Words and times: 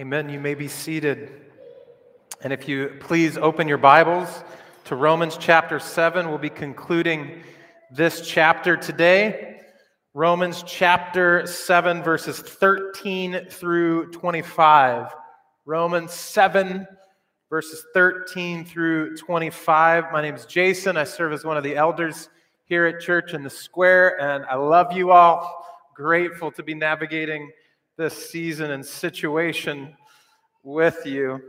Amen. 0.00 0.28
You 0.28 0.38
may 0.38 0.54
be 0.54 0.68
seated. 0.68 1.28
And 2.42 2.52
if 2.52 2.68
you 2.68 2.94
please 3.00 3.36
open 3.36 3.66
your 3.66 3.78
Bibles 3.78 4.44
to 4.84 4.94
Romans 4.94 5.36
chapter 5.36 5.80
7, 5.80 6.28
we'll 6.28 6.38
be 6.38 6.48
concluding 6.48 7.42
this 7.90 8.20
chapter 8.20 8.76
today. 8.76 9.60
Romans 10.14 10.62
chapter 10.64 11.44
7, 11.48 12.04
verses 12.04 12.38
13 12.38 13.46
through 13.50 14.12
25. 14.12 15.12
Romans 15.66 16.12
7, 16.12 16.86
verses 17.50 17.84
13 17.92 18.64
through 18.64 19.16
25. 19.16 20.12
My 20.12 20.22
name 20.22 20.36
is 20.36 20.46
Jason. 20.46 20.96
I 20.96 21.02
serve 21.02 21.32
as 21.32 21.44
one 21.44 21.56
of 21.56 21.64
the 21.64 21.74
elders 21.74 22.28
here 22.66 22.86
at 22.86 23.00
Church 23.00 23.34
in 23.34 23.42
the 23.42 23.50
Square, 23.50 24.20
and 24.20 24.46
I 24.46 24.54
love 24.54 24.92
you 24.92 25.10
all. 25.10 25.66
Grateful 25.96 26.52
to 26.52 26.62
be 26.62 26.74
navigating 26.74 27.50
this 27.98 28.30
season 28.30 28.70
and 28.70 28.86
situation 28.86 29.94
with 30.62 31.04
you. 31.04 31.40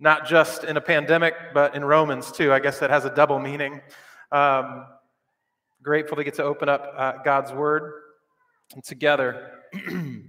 Not 0.00 0.26
just 0.26 0.64
in 0.64 0.78
a 0.78 0.80
pandemic, 0.80 1.34
but 1.52 1.74
in 1.74 1.84
Romans 1.84 2.32
too. 2.32 2.54
I 2.54 2.58
guess 2.58 2.78
that 2.78 2.88
has 2.88 3.04
a 3.04 3.14
double 3.14 3.38
meaning. 3.38 3.82
Um, 4.32 4.86
grateful 5.82 6.16
to 6.16 6.24
get 6.24 6.32
to 6.34 6.42
open 6.42 6.70
up 6.70 6.94
uh, 6.96 7.18
God's 7.22 7.52
Word 7.52 7.92
and 8.74 8.82
together. 8.82 9.50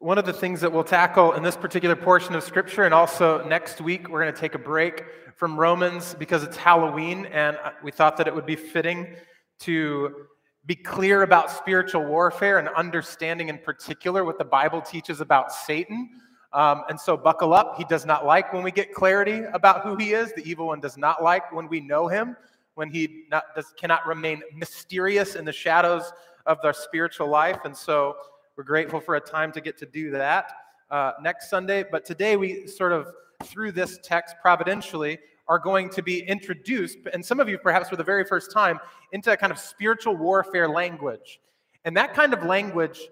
One 0.00 0.18
of 0.18 0.26
the 0.26 0.34
things 0.34 0.60
that 0.60 0.70
we'll 0.70 0.84
tackle 0.84 1.32
in 1.32 1.42
this 1.42 1.56
particular 1.56 1.96
portion 1.96 2.34
of 2.34 2.44
Scripture, 2.44 2.84
and 2.84 2.92
also 2.92 3.42
next 3.48 3.80
week, 3.80 4.10
we're 4.10 4.20
going 4.20 4.34
to 4.34 4.40
take 4.40 4.54
a 4.54 4.58
break 4.58 5.04
from 5.38 5.56
Romans 5.56 6.16
because 6.18 6.42
it's 6.42 6.56
Halloween, 6.56 7.26
and 7.26 7.56
we 7.84 7.92
thought 7.92 8.16
that 8.16 8.26
it 8.26 8.34
would 8.34 8.44
be 8.44 8.56
fitting 8.56 9.14
to 9.60 10.26
be 10.66 10.74
clear 10.74 11.22
about 11.22 11.48
spiritual 11.48 12.04
warfare 12.04 12.58
and 12.58 12.68
understanding, 12.70 13.48
in 13.48 13.56
particular, 13.58 14.24
what 14.24 14.36
the 14.36 14.44
Bible 14.44 14.82
teaches 14.82 15.20
about 15.20 15.52
Satan. 15.52 16.10
Um, 16.52 16.82
and 16.88 16.98
so, 16.98 17.16
buckle 17.16 17.54
up. 17.54 17.76
He 17.78 17.84
does 17.84 18.04
not 18.04 18.26
like 18.26 18.52
when 18.52 18.64
we 18.64 18.72
get 18.72 18.92
clarity 18.92 19.44
about 19.52 19.82
who 19.82 19.94
he 19.94 20.12
is. 20.12 20.32
The 20.32 20.42
evil 20.42 20.66
one 20.66 20.80
does 20.80 20.96
not 20.96 21.22
like 21.22 21.52
when 21.52 21.68
we 21.68 21.78
know 21.78 22.08
him, 22.08 22.36
when 22.74 22.90
he 22.90 23.24
not, 23.30 23.44
does, 23.54 23.72
cannot 23.78 24.06
remain 24.08 24.42
mysterious 24.52 25.36
in 25.36 25.44
the 25.44 25.52
shadows 25.52 26.12
of 26.46 26.58
our 26.64 26.72
spiritual 26.72 27.28
life. 27.28 27.60
And 27.64 27.76
so, 27.76 28.16
we're 28.56 28.64
grateful 28.64 29.00
for 29.00 29.14
a 29.14 29.20
time 29.20 29.52
to 29.52 29.60
get 29.60 29.78
to 29.78 29.86
do 29.86 30.10
that 30.10 30.50
uh, 30.90 31.12
next 31.22 31.48
Sunday. 31.48 31.84
But 31.88 32.04
today 32.04 32.36
we 32.36 32.66
sort 32.66 32.92
of, 32.92 33.06
through 33.44 33.70
this 33.70 34.00
text 34.02 34.34
providentially, 34.42 35.18
are 35.48 35.58
going 35.58 35.88
to 35.90 36.02
be 36.02 36.20
introduced, 36.20 36.98
and 37.12 37.24
some 37.24 37.40
of 37.40 37.48
you 37.48 37.58
perhaps 37.58 37.88
for 37.88 37.96
the 37.96 38.04
very 38.04 38.24
first 38.24 38.52
time, 38.52 38.78
into 39.12 39.32
a 39.32 39.36
kind 39.36 39.50
of 39.50 39.58
spiritual 39.58 40.16
warfare 40.16 40.68
language. 40.68 41.40
And 41.84 41.96
that 41.96 42.12
kind 42.14 42.34
of 42.34 42.42
language, 42.42 43.08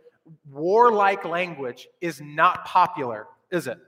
warlike 0.51 1.25
language, 1.25 1.89
is 2.01 2.21
not 2.21 2.65
popular, 2.65 3.27
is 3.51 3.67
it? 3.67 3.79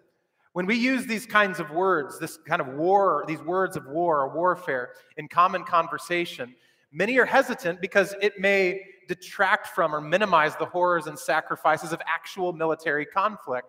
When 0.53 0.67
we 0.67 0.77
use 0.77 1.07
these 1.07 1.27
kinds 1.27 1.61
of 1.61 1.71
words, 1.71 2.19
this 2.19 2.39
kind 2.49 2.61
of 2.61 2.69
war, 2.69 3.25
these 3.29 3.41
words 3.43 3.77
of 3.77 3.87
war 3.87 4.23
or 4.23 4.35
warfare 4.35 4.91
in 5.17 5.29
common 5.29 5.63
conversation, 5.65 6.55
many 6.91 7.19
are 7.19 7.27
hesitant 7.27 7.81
because 7.81 8.15
it 8.23 8.41
may 8.41 8.81
detract 9.09 9.69
from 9.69 9.95
or 9.95 10.01
minimize 10.01 10.57
the 10.57 10.67
horrors 10.67 11.07
and 11.07 11.19
sacrifices 11.19 11.93
of 11.93 12.01
actual 12.07 12.53
military 12.53 13.07
conflict. 13.07 13.69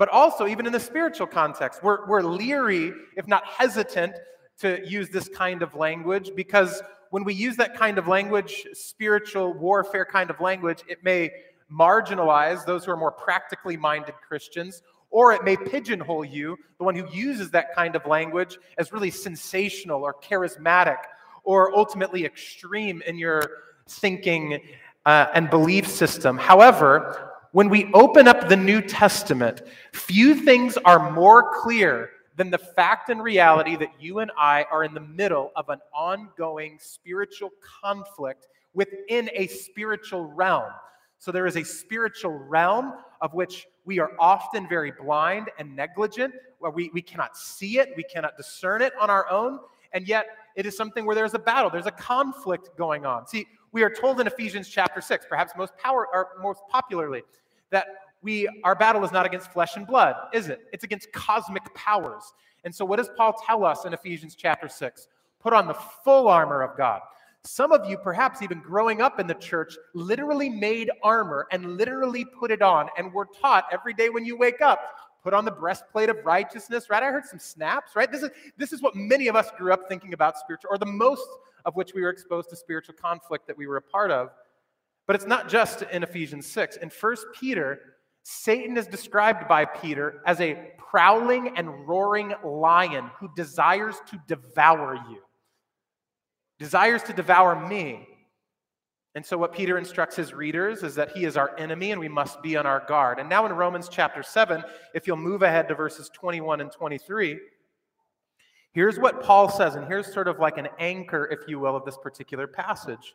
But 0.00 0.08
also, 0.08 0.46
even 0.46 0.64
in 0.64 0.72
the 0.72 0.80
spiritual 0.80 1.26
context, 1.26 1.82
we're, 1.82 2.06
we're 2.06 2.22
leery, 2.22 2.90
if 3.18 3.28
not 3.28 3.44
hesitant, 3.44 4.14
to 4.60 4.80
use 4.88 5.10
this 5.10 5.28
kind 5.28 5.62
of 5.62 5.74
language 5.74 6.30
because 6.34 6.82
when 7.10 7.22
we 7.22 7.34
use 7.34 7.54
that 7.56 7.76
kind 7.76 7.98
of 7.98 8.08
language, 8.08 8.66
spiritual 8.72 9.52
warfare 9.52 10.06
kind 10.06 10.30
of 10.30 10.40
language, 10.40 10.82
it 10.88 11.04
may 11.04 11.30
marginalize 11.70 12.64
those 12.64 12.86
who 12.86 12.92
are 12.92 12.96
more 12.96 13.12
practically 13.12 13.76
minded 13.76 14.14
Christians, 14.26 14.80
or 15.10 15.34
it 15.34 15.44
may 15.44 15.54
pigeonhole 15.54 16.24
you, 16.24 16.56
the 16.78 16.84
one 16.84 16.96
who 16.96 17.06
uses 17.12 17.50
that 17.50 17.74
kind 17.74 17.94
of 17.94 18.06
language, 18.06 18.56
as 18.78 18.94
really 18.94 19.10
sensational 19.10 20.02
or 20.02 20.14
charismatic 20.14 20.96
or 21.44 21.76
ultimately 21.76 22.24
extreme 22.24 23.02
in 23.06 23.18
your 23.18 23.42
thinking 23.86 24.60
uh, 25.04 25.26
and 25.34 25.50
belief 25.50 25.86
system. 25.86 26.38
However, 26.38 27.29
when 27.52 27.68
we 27.68 27.90
open 27.94 28.28
up 28.28 28.48
the 28.48 28.56
New 28.56 28.80
Testament, 28.80 29.62
few 29.92 30.34
things 30.34 30.76
are 30.84 31.10
more 31.10 31.52
clear 31.62 32.10
than 32.36 32.50
the 32.50 32.58
fact 32.58 33.10
and 33.10 33.22
reality 33.22 33.76
that 33.76 33.90
you 33.98 34.20
and 34.20 34.30
I 34.38 34.64
are 34.70 34.84
in 34.84 34.94
the 34.94 35.00
middle 35.00 35.50
of 35.56 35.68
an 35.68 35.80
ongoing 35.92 36.78
spiritual 36.80 37.50
conflict 37.82 38.46
within 38.72 39.30
a 39.34 39.46
spiritual 39.48 40.24
realm. 40.24 40.70
So 41.18 41.32
there 41.32 41.46
is 41.46 41.56
a 41.56 41.64
spiritual 41.64 42.32
realm 42.32 42.94
of 43.20 43.34
which 43.34 43.66
we 43.84 43.98
are 43.98 44.12
often 44.18 44.68
very 44.68 44.92
blind 44.92 45.50
and 45.58 45.74
negligent, 45.74 46.34
where 46.60 46.70
we, 46.70 46.90
we 46.94 47.02
cannot 47.02 47.36
see 47.36 47.78
it, 47.78 47.90
we 47.96 48.04
cannot 48.04 48.36
discern 48.36 48.80
it 48.80 48.92
on 48.98 49.10
our 49.10 49.28
own, 49.28 49.58
and 49.92 50.06
yet 50.06 50.26
it 50.56 50.66
is 50.66 50.76
something 50.76 51.04
where 51.04 51.16
there's 51.16 51.34
a 51.34 51.38
battle, 51.38 51.68
there's 51.68 51.86
a 51.86 51.90
conflict 51.90 52.70
going 52.78 53.04
on. 53.04 53.26
See, 53.26 53.46
we 53.72 53.82
are 53.82 53.90
told 53.90 54.20
in 54.20 54.26
Ephesians 54.26 54.68
chapter 54.68 55.00
6, 55.00 55.26
perhaps 55.28 55.52
most 55.56 55.76
power 55.76 56.06
or 56.12 56.28
most 56.42 56.60
popularly, 56.68 57.22
that 57.70 57.86
we 58.22 58.48
our 58.64 58.74
battle 58.74 59.04
is 59.04 59.12
not 59.12 59.24
against 59.26 59.52
flesh 59.52 59.76
and 59.76 59.86
blood, 59.86 60.14
is 60.32 60.48
it? 60.48 60.66
It's 60.72 60.84
against 60.84 61.12
cosmic 61.12 61.72
powers. 61.74 62.32
And 62.64 62.74
so 62.74 62.84
what 62.84 62.96
does 62.96 63.10
Paul 63.16 63.34
tell 63.46 63.64
us 63.64 63.84
in 63.84 63.94
Ephesians 63.94 64.34
chapter 64.34 64.68
6? 64.68 65.08
Put 65.40 65.52
on 65.52 65.66
the 65.66 65.74
full 65.74 66.28
armor 66.28 66.62
of 66.62 66.76
God. 66.76 67.00
Some 67.42 67.72
of 67.72 67.88
you, 67.88 67.96
perhaps 67.96 68.42
even 68.42 68.60
growing 68.60 69.00
up 69.00 69.18
in 69.18 69.26
the 69.26 69.34
church, 69.34 69.74
literally 69.94 70.50
made 70.50 70.90
armor 71.02 71.46
and 71.50 71.78
literally 71.78 72.26
put 72.38 72.50
it 72.50 72.60
on 72.60 72.90
and 72.98 73.10
were 73.14 73.26
taught 73.40 73.64
every 73.72 73.94
day 73.94 74.10
when 74.10 74.26
you 74.26 74.36
wake 74.36 74.60
up 74.60 74.80
put 75.22 75.34
on 75.34 75.44
the 75.44 75.50
breastplate 75.50 76.08
of 76.08 76.16
righteousness, 76.24 76.88
right? 76.90 77.02
I 77.02 77.06
heard 77.06 77.26
some 77.26 77.38
snaps, 77.38 77.94
right? 77.94 78.10
This 78.10 78.22
is, 78.22 78.30
this 78.56 78.72
is 78.72 78.82
what 78.82 78.96
many 78.96 79.28
of 79.28 79.36
us 79.36 79.50
grew 79.56 79.72
up 79.72 79.88
thinking 79.88 80.14
about 80.14 80.38
spiritual, 80.38 80.70
or 80.72 80.78
the 80.78 80.86
most 80.86 81.26
of 81.64 81.76
which 81.76 81.94
we 81.94 82.02
were 82.02 82.10
exposed 82.10 82.50
to 82.50 82.56
spiritual 82.56 82.94
conflict 82.94 83.46
that 83.46 83.56
we 83.56 83.66
were 83.66 83.76
a 83.76 83.82
part 83.82 84.10
of. 84.10 84.30
But 85.06 85.16
it's 85.16 85.26
not 85.26 85.48
just 85.48 85.82
in 85.82 86.02
Ephesians 86.02 86.46
6. 86.46 86.76
In 86.76 86.90
1 86.90 87.16
Peter, 87.38 87.80
Satan 88.22 88.76
is 88.76 88.86
described 88.86 89.48
by 89.48 89.64
Peter 89.64 90.22
as 90.26 90.40
a 90.40 90.72
prowling 90.78 91.56
and 91.56 91.88
roaring 91.88 92.34
lion 92.44 93.10
who 93.18 93.28
desires 93.34 93.96
to 94.08 94.20
devour 94.26 94.94
you, 95.10 95.18
desires 96.58 97.02
to 97.04 97.12
devour 97.12 97.66
me. 97.68 98.06
And 99.16 99.26
so, 99.26 99.36
what 99.36 99.52
Peter 99.52 99.78
instructs 99.78 100.14
his 100.14 100.32
readers 100.32 100.84
is 100.84 100.94
that 100.94 101.10
he 101.16 101.24
is 101.24 101.36
our 101.36 101.58
enemy 101.58 101.90
and 101.90 102.00
we 102.00 102.08
must 102.08 102.42
be 102.42 102.56
on 102.56 102.64
our 102.64 102.84
guard. 102.86 103.18
And 103.18 103.28
now, 103.28 103.44
in 103.46 103.52
Romans 103.52 103.88
chapter 103.90 104.22
7, 104.22 104.62
if 104.94 105.06
you'll 105.06 105.16
move 105.16 105.42
ahead 105.42 105.66
to 105.68 105.74
verses 105.74 106.08
21 106.14 106.60
and 106.60 106.70
23, 106.70 107.40
here's 108.72 108.98
what 108.98 109.22
Paul 109.22 109.48
says, 109.48 109.74
and 109.74 109.86
here's 109.86 110.12
sort 110.12 110.28
of 110.28 110.38
like 110.38 110.58
an 110.58 110.68
anchor, 110.78 111.26
if 111.30 111.48
you 111.48 111.58
will, 111.58 111.76
of 111.76 111.84
this 111.84 111.98
particular 111.98 112.46
passage. 112.46 113.14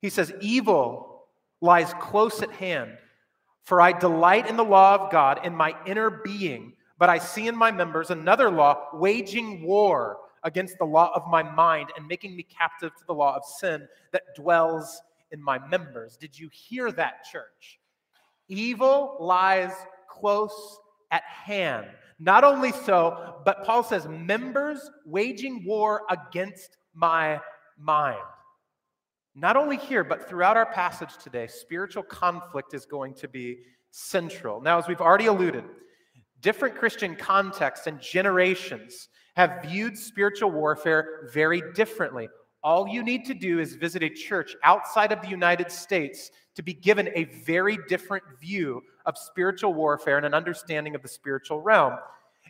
He 0.00 0.10
says, 0.10 0.32
Evil 0.40 1.24
lies 1.60 1.92
close 2.00 2.42
at 2.42 2.50
hand, 2.52 2.92
for 3.64 3.80
I 3.80 3.92
delight 3.92 4.48
in 4.48 4.56
the 4.56 4.64
law 4.64 4.94
of 4.94 5.10
God 5.10 5.40
in 5.44 5.54
my 5.54 5.74
inner 5.86 6.10
being, 6.10 6.74
but 6.98 7.08
I 7.08 7.18
see 7.18 7.48
in 7.48 7.56
my 7.56 7.70
members 7.70 8.10
another 8.10 8.50
law 8.50 8.88
waging 8.92 9.62
war 9.62 10.18
against 10.42 10.78
the 10.78 10.84
law 10.84 11.10
of 11.14 11.26
my 11.28 11.42
mind 11.42 11.88
and 11.96 12.06
making 12.06 12.36
me 12.36 12.42
captive 12.42 12.94
to 12.96 13.04
the 13.06 13.14
law 13.14 13.34
of 13.34 13.44
sin 13.44 13.88
that 14.12 14.34
dwells 14.36 15.00
in 15.32 15.42
my 15.42 15.58
members. 15.68 16.16
Did 16.16 16.38
you 16.38 16.48
hear 16.52 16.92
that, 16.92 17.24
church? 17.24 17.80
Evil 18.48 19.16
lies 19.20 19.72
close 20.08 20.78
at 21.10 21.22
hand. 21.24 21.86
Not 22.18 22.44
only 22.44 22.72
so, 22.72 23.40
but 23.44 23.64
Paul 23.64 23.82
says, 23.82 24.06
members 24.06 24.90
waging 25.04 25.64
war 25.66 26.02
against 26.10 26.76
my 26.94 27.40
mind. 27.78 28.18
Not 29.34 29.56
only 29.56 29.76
here, 29.76 30.04
but 30.04 30.28
throughout 30.28 30.56
our 30.56 30.72
passage 30.72 31.16
today, 31.22 31.48
spiritual 31.48 32.04
conflict 32.04 32.72
is 32.72 32.86
going 32.86 33.14
to 33.14 33.28
be 33.28 33.58
central. 33.90 34.60
Now, 34.60 34.78
as 34.78 34.86
we've 34.86 35.00
already 35.00 35.26
alluded, 35.26 35.64
different 36.40 36.76
Christian 36.76 37.16
contexts 37.16 37.86
and 37.88 38.00
generations 38.00 39.08
have 39.34 39.62
viewed 39.64 39.98
spiritual 39.98 40.52
warfare 40.52 41.28
very 41.32 41.62
differently. 41.74 42.28
All 42.62 42.86
you 42.88 43.02
need 43.02 43.24
to 43.26 43.34
do 43.34 43.58
is 43.58 43.74
visit 43.74 44.02
a 44.02 44.08
church 44.08 44.54
outside 44.62 45.10
of 45.10 45.20
the 45.20 45.28
United 45.28 45.70
States 45.70 46.30
to 46.54 46.62
be 46.62 46.72
given 46.72 47.10
a 47.14 47.24
very 47.24 47.78
different 47.88 48.24
view 48.40 48.82
of 49.06 49.18
spiritual 49.18 49.74
warfare 49.74 50.16
and 50.16 50.26
an 50.26 50.34
understanding 50.34 50.94
of 50.94 51.02
the 51.02 51.08
spiritual 51.08 51.60
realm. 51.60 51.94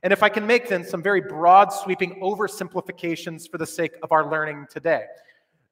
And 0.03 0.13
if 0.13 0.23
I 0.23 0.29
can 0.29 0.47
make 0.47 0.69
then 0.69 0.85
some 0.85 1.03
very 1.03 1.21
broad, 1.21 1.73
sweeping 1.73 2.21
oversimplifications 2.21 3.51
for 3.51 3.59
the 3.59 3.67
sake 3.67 3.93
of 4.03 4.13
our 4.13 4.31
learning 4.31 4.67
today. 4.71 5.05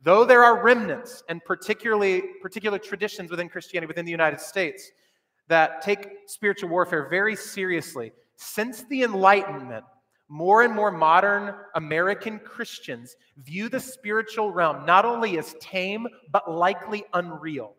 Though 0.02 0.24
there 0.24 0.42
are 0.42 0.62
remnants 0.62 1.22
and 1.28 1.44
particularly 1.44 2.22
particular 2.40 2.78
traditions 2.78 3.30
within 3.30 3.48
Christianity 3.48 3.86
within 3.86 4.04
the 4.04 4.10
United 4.10 4.40
States 4.40 4.90
that 5.48 5.82
take 5.82 6.08
spiritual 6.26 6.70
warfare 6.70 7.08
very 7.08 7.36
seriously, 7.36 8.12
since 8.36 8.84
the 8.84 9.02
Enlightenment, 9.02 9.84
more 10.28 10.62
and 10.62 10.74
more 10.74 10.90
modern 10.90 11.54
American 11.74 12.38
Christians 12.38 13.16
view 13.36 13.68
the 13.68 13.78
spiritual 13.78 14.50
realm 14.50 14.86
not 14.86 15.04
only 15.04 15.38
as 15.38 15.54
tame, 15.60 16.06
but 16.30 16.50
likely 16.50 17.04
unreal. 17.12 17.74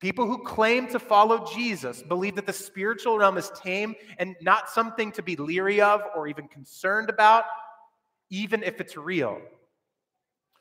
People 0.00 0.26
who 0.26 0.42
claim 0.44 0.88
to 0.88 0.98
follow 0.98 1.46
Jesus 1.54 2.02
believe 2.02 2.34
that 2.36 2.46
the 2.46 2.52
spiritual 2.52 3.18
realm 3.18 3.38
is 3.38 3.50
tame 3.62 3.94
and 4.18 4.36
not 4.42 4.68
something 4.68 5.12
to 5.12 5.22
be 5.22 5.36
leery 5.36 5.80
of 5.80 6.02
or 6.14 6.26
even 6.26 6.46
concerned 6.48 7.08
about, 7.08 7.44
even 8.30 8.62
if 8.62 8.80
it's 8.80 8.96
real. 8.96 9.40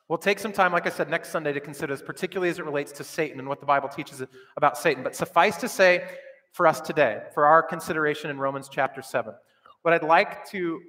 We'll 0.08 0.18
take 0.18 0.40
some 0.40 0.52
time, 0.52 0.72
like 0.72 0.86
I 0.86 0.92
said, 0.92 1.10
next 1.10 1.30
Sunday 1.30 1.54
to 1.54 1.60
consider 1.60 1.94
this, 1.94 2.02
particularly 2.02 2.50
as 2.50 2.60
it 2.60 2.66
relates 2.66 2.92
to 2.94 3.04
Satan 3.04 3.40
and 3.40 3.48
what 3.48 3.60
the 3.60 3.66
Bible 3.66 3.90
teaches 3.90 4.22
about 4.56 4.78
Satan. 4.78 5.04
But 5.04 5.16
suffice 5.16 5.58
to 5.58 5.68
say, 5.68 6.08
for 6.54 6.68
us 6.68 6.80
today, 6.80 7.24
for 7.34 7.46
our 7.46 7.64
consideration 7.64 8.30
in 8.30 8.38
Romans 8.38 8.70
chapter 8.72 9.02
7, 9.02 9.34
what 9.82 9.94
I'd 9.94 10.04
like 10.04 10.48
to 10.52 10.80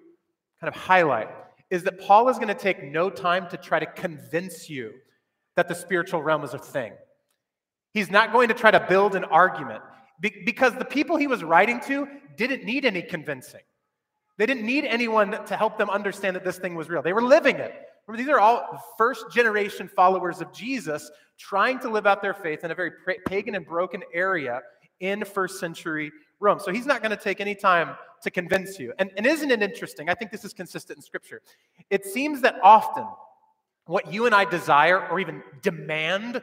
kind 0.61 0.75
of 0.75 0.81
highlight 0.81 1.29
is 1.70 1.82
that 1.85 1.99
Paul 2.00 2.29
is 2.29 2.37
going 2.37 2.49
to 2.49 2.55
take 2.55 2.85
no 2.85 3.08
time 3.08 3.49
to 3.49 3.56
try 3.56 3.79
to 3.79 3.87
convince 3.87 4.69
you 4.69 4.93
that 5.56 5.69
the 5.69 5.75
spiritual 5.75 6.23
realm 6.23 6.44
is 6.44 6.52
a 6.55 6.58
thing. 6.58 6.93
He's 7.94 8.11
not 8.11 8.32
going 8.32 8.49
to 8.49 8.55
try 8.55 8.70
to 8.70 8.85
build 8.88 9.14
an 9.14 9.25
argument 9.25 9.82
because 10.20 10.75
the 10.75 10.85
people 10.85 11.17
he 11.17 11.26
was 11.26 11.43
writing 11.43 11.81
to 11.87 12.06
didn't 12.37 12.64
need 12.64 12.85
any 12.85 13.02
convincing. 13.02 13.61
They 14.37 14.46
didn't 14.46 14.67
need 14.67 14.85
anyone 14.85 15.44
to 15.46 15.56
help 15.56 15.79
them 15.79 15.88
understand 15.88 16.35
that 16.37 16.44
this 16.44 16.58
thing 16.58 16.75
was 16.75 16.88
real. 16.88 17.02
They 17.02 17.12
were 17.12 17.23
living 17.23 17.56
it. 17.56 17.73
Remember, 18.06 18.23
these 18.23 18.32
are 18.32 18.41
all 18.41 18.82
first 18.99 19.32
generation 19.32 19.88
followers 19.88 20.41
of 20.41 20.52
Jesus 20.52 21.11
trying 21.38 21.79
to 21.81 21.88
live 21.88 22.06
out 22.06 22.20
their 22.20 22.35
faith 22.35 22.64
in 22.64 22.70
a 22.70 22.75
very 22.75 22.93
pagan 23.26 23.55
and 23.55 23.64
broken 23.64 24.02
area 24.12 24.61
in 25.00 25.25
first 25.25 25.61
century 25.61 26.12
Rome. 26.41 26.58
So 26.61 26.73
he's 26.73 26.87
not 26.87 27.00
going 27.00 27.17
to 27.17 27.23
take 27.23 27.41
any 27.41 27.55
time 27.55 27.96
to 28.23 28.31
convince 28.31 28.79
you. 28.79 28.93
And, 28.99 29.11
and 29.17 29.26
isn't 29.26 29.50
it 29.50 29.62
interesting? 29.62 30.08
I 30.08 30.14
think 30.14 30.31
this 30.31 30.44
is 30.44 30.52
consistent 30.52 30.99
in 30.99 31.02
Scripture. 31.02 31.41
It 31.91 32.05
seems 32.05 32.41
that 32.43 32.56
often 32.62 33.06
what 33.87 34.12
you 34.12 34.26
and 34.26 34.35
I 34.35 34.44
desire 34.44 35.08
or 35.08 35.20
even 35.20 35.43
demand 35.62 36.43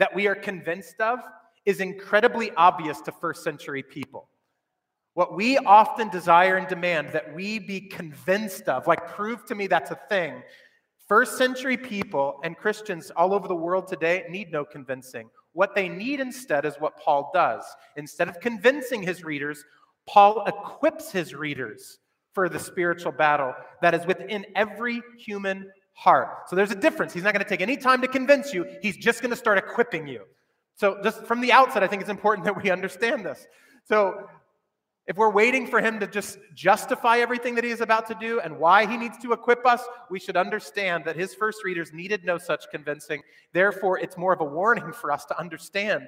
that 0.00 0.14
we 0.14 0.26
are 0.26 0.34
convinced 0.34 1.00
of 1.00 1.20
is 1.64 1.78
incredibly 1.78 2.50
obvious 2.52 3.00
to 3.02 3.12
first 3.12 3.44
century 3.44 3.82
people. 3.82 4.28
What 5.14 5.36
we 5.36 5.58
often 5.58 6.08
desire 6.08 6.56
and 6.56 6.66
demand 6.66 7.10
that 7.12 7.34
we 7.34 7.58
be 7.58 7.82
convinced 7.82 8.68
of, 8.68 8.86
like 8.86 9.08
prove 9.08 9.44
to 9.46 9.54
me 9.54 9.66
that's 9.66 9.90
a 9.90 10.00
thing, 10.08 10.42
first 11.06 11.36
century 11.36 11.76
people 11.76 12.40
and 12.42 12.56
Christians 12.56 13.10
all 13.14 13.34
over 13.34 13.46
the 13.46 13.54
world 13.54 13.86
today 13.86 14.24
need 14.30 14.50
no 14.50 14.64
convincing. 14.64 15.28
What 15.52 15.74
they 15.74 15.88
need 15.88 16.20
instead 16.20 16.64
is 16.64 16.76
what 16.78 16.96
Paul 16.96 17.30
does. 17.34 17.62
Instead 17.96 18.28
of 18.28 18.40
convincing 18.40 19.02
his 19.02 19.22
readers, 19.22 19.62
Paul 20.08 20.44
equips 20.46 21.12
his 21.12 21.34
readers 21.34 21.98
for 22.32 22.48
the 22.48 22.58
spiritual 22.58 23.12
battle 23.12 23.52
that 23.82 23.94
is 23.94 24.06
within 24.06 24.46
every 24.56 25.02
human 25.18 25.68
heart. 26.00 26.48
So 26.48 26.56
there's 26.56 26.70
a 26.70 26.80
difference. 26.86 27.12
He's 27.12 27.22
not 27.22 27.34
going 27.34 27.44
to 27.44 27.48
take 27.48 27.60
any 27.60 27.76
time 27.76 28.00
to 28.00 28.08
convince 28.08 28.54
you, 28.54 28.64
he's 28.80 28.96
just 28.96 29.20
going 29.20 29.30
to 29.30 29.36
start 29.36 29.58
equipping 29.58 30.08
you. 30.08 30.22
So, 30.74 30.98
just 31.02 31.26
from 31.26 31.42
the 31.42 31.52
outset, 31.52 31.82
I 31.82 31.86
think 31.86 32.00
it's 32.00 32.10
important 32.10 32.44
that 32.46 32.62
we 32.62 32.70
understand 32.70 33.24
this. 33.24 33.46
So, 33.84 34.28
if 35.06 35.16
we're 35.16 35.30
waiting 35.30 35.66
for 35.66 35.80
him 35.80 36.00
to 36.00 36.06
just 36.06 36.38
justify 36.54 37.18
everything 37.18 37.54
that 37.56 37.64
he 37.64 37.70
is 37.70 37.82
about 37.82 38.06
to 38.06 38.14
do 38.14 38.40
and 38.40 38.58
why 38.58 38.86
he 38.86 38.96
needs 38.96 39.18
to 39.18 39.32
equip 39.32 39.66
us, 39.66 39.82
we 40.08 40.18
should 40.18 40.36
understand 40.36 41.04
that 41.04 41.16
his 41.16 41.34
first 41.34 41.64
readers 41.64 41.92
needed 41.92 42.24
no 42.24 42.38
such 42.38 42.64
convincing. 42.70 43.20
Therefore, 43.52 43.98
it's 43.98 44.16
more 44.16 44.32
of 44.32 44.40
a 44.40 44.44
warning 44.44 44.92
for 44.92 45.10
us 45.12 45.24
to 45.26 45.38
understand 45.38 46.06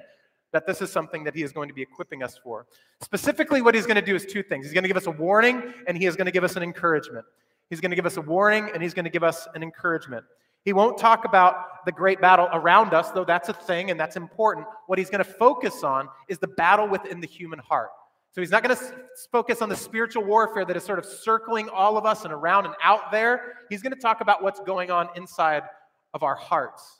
that 0.53 0.65
this 0.65 0.81
is 0.81 0.91
something 0.91 1.23
that 1.25 1.35
he 1.35 1.43
is 1.43 1.51
going 1.51 1.67
to 1.67 1.73
be 1.73 1.81
equipping 1.81 2.23
us 2.23 2.39
for. 2.41 2.65
Specifically, 3.01 3.61
what 3.61 3.75
he's 3.75 3.85
going 3.85 3.95
to 3.95 4.01
do 4.01 4.15
is 4.15 4.25
two 4.25 4.41
things. 4.41 4.65
He's 4.65 4.73
going 4.73 4.83
to 4.83 4.87
give 4.87 4.97
us 4.97 5.07
a 5.07 5.11
warning 5.11 5.73
and 5.87 5.97
he 5.97 6.05
is 6.05 6.15
going 6.15 6.25
to 6.25 6.31
give 6.31 6.43
us 6.43 6.55
an 6.55 6.63
encouragement. 6.63 7.25
He's 7.69 7.81
going 7.81 7.91
to 7.91 7.95
give 7.95 8.05
us 8.05 8.17
a 8.17 8.21
warning 8.21 8.69
and 8.73 8.83
he's 8.83 8.93
going 8.93 9.05
to 9.05 9.11
give 9.11 9.23
us 9.23 9.47
an 9.55 9.63
encouragement. 9.63 10.25
He 10.63 10.73
won't 10.73 10.97
talk 10.97 11.25
about 11.25 11.85
the 11.85 11.91
great 11.91 12.21
battle 12.21 12.47
around 12.53 12.93
us, 12.93 13.11
though 13.11 13.25
that's 13.25 13.49
a 13.49 13.53
thing 13.53 13.91
and 13.91 13.99
that's 13.99 14.15
important. 14.15 14.65
What 14.87 14.97
he's 14.97 15.09
going 15.09 15.23
to 15.23 15.29
focus 15.29 15.83
on 15.83 16.07
is 16.29 16.39
the 16.39 16.47
battle 16.47 16.87
within 16.87 17.19
the 17.19 17.27
human 17.27 17.59
heart. 17.59 17.89
So 18.31 18.41
he's 18.41 18.49
not 18.49 18.63
going 18.63 18.75
to 18.75 18.83
focus 19.31 19.61
on 19.61 19.69
the 19.69 19.75
spiritual 19.75 20.23
warfare 20.23 20.65
that 20.65 20.75
is 20.75 20.83
sort 20.83 20.99
of 20.99 21.05
circling 21.05 21.69
all 21.69 21.97
of 21.97 22.05
us 22.05 22.23
and 22.23 22.33
around 22.33 22.65
and 22.65 22.73
out 22.81 23.11
there. 23.11 23.53
He's 23.69 23.81
going 23.81 23.93
to 23.93 23.99
talk 23.99 24.21
about 24.21 24.41
what's 24.41 24.59
going 24.61 24.89
on 24.89 25.09
inside 25.15 25.63
of 26.13 26.23
our 26.23 26.35
hearts. 26.35 26.99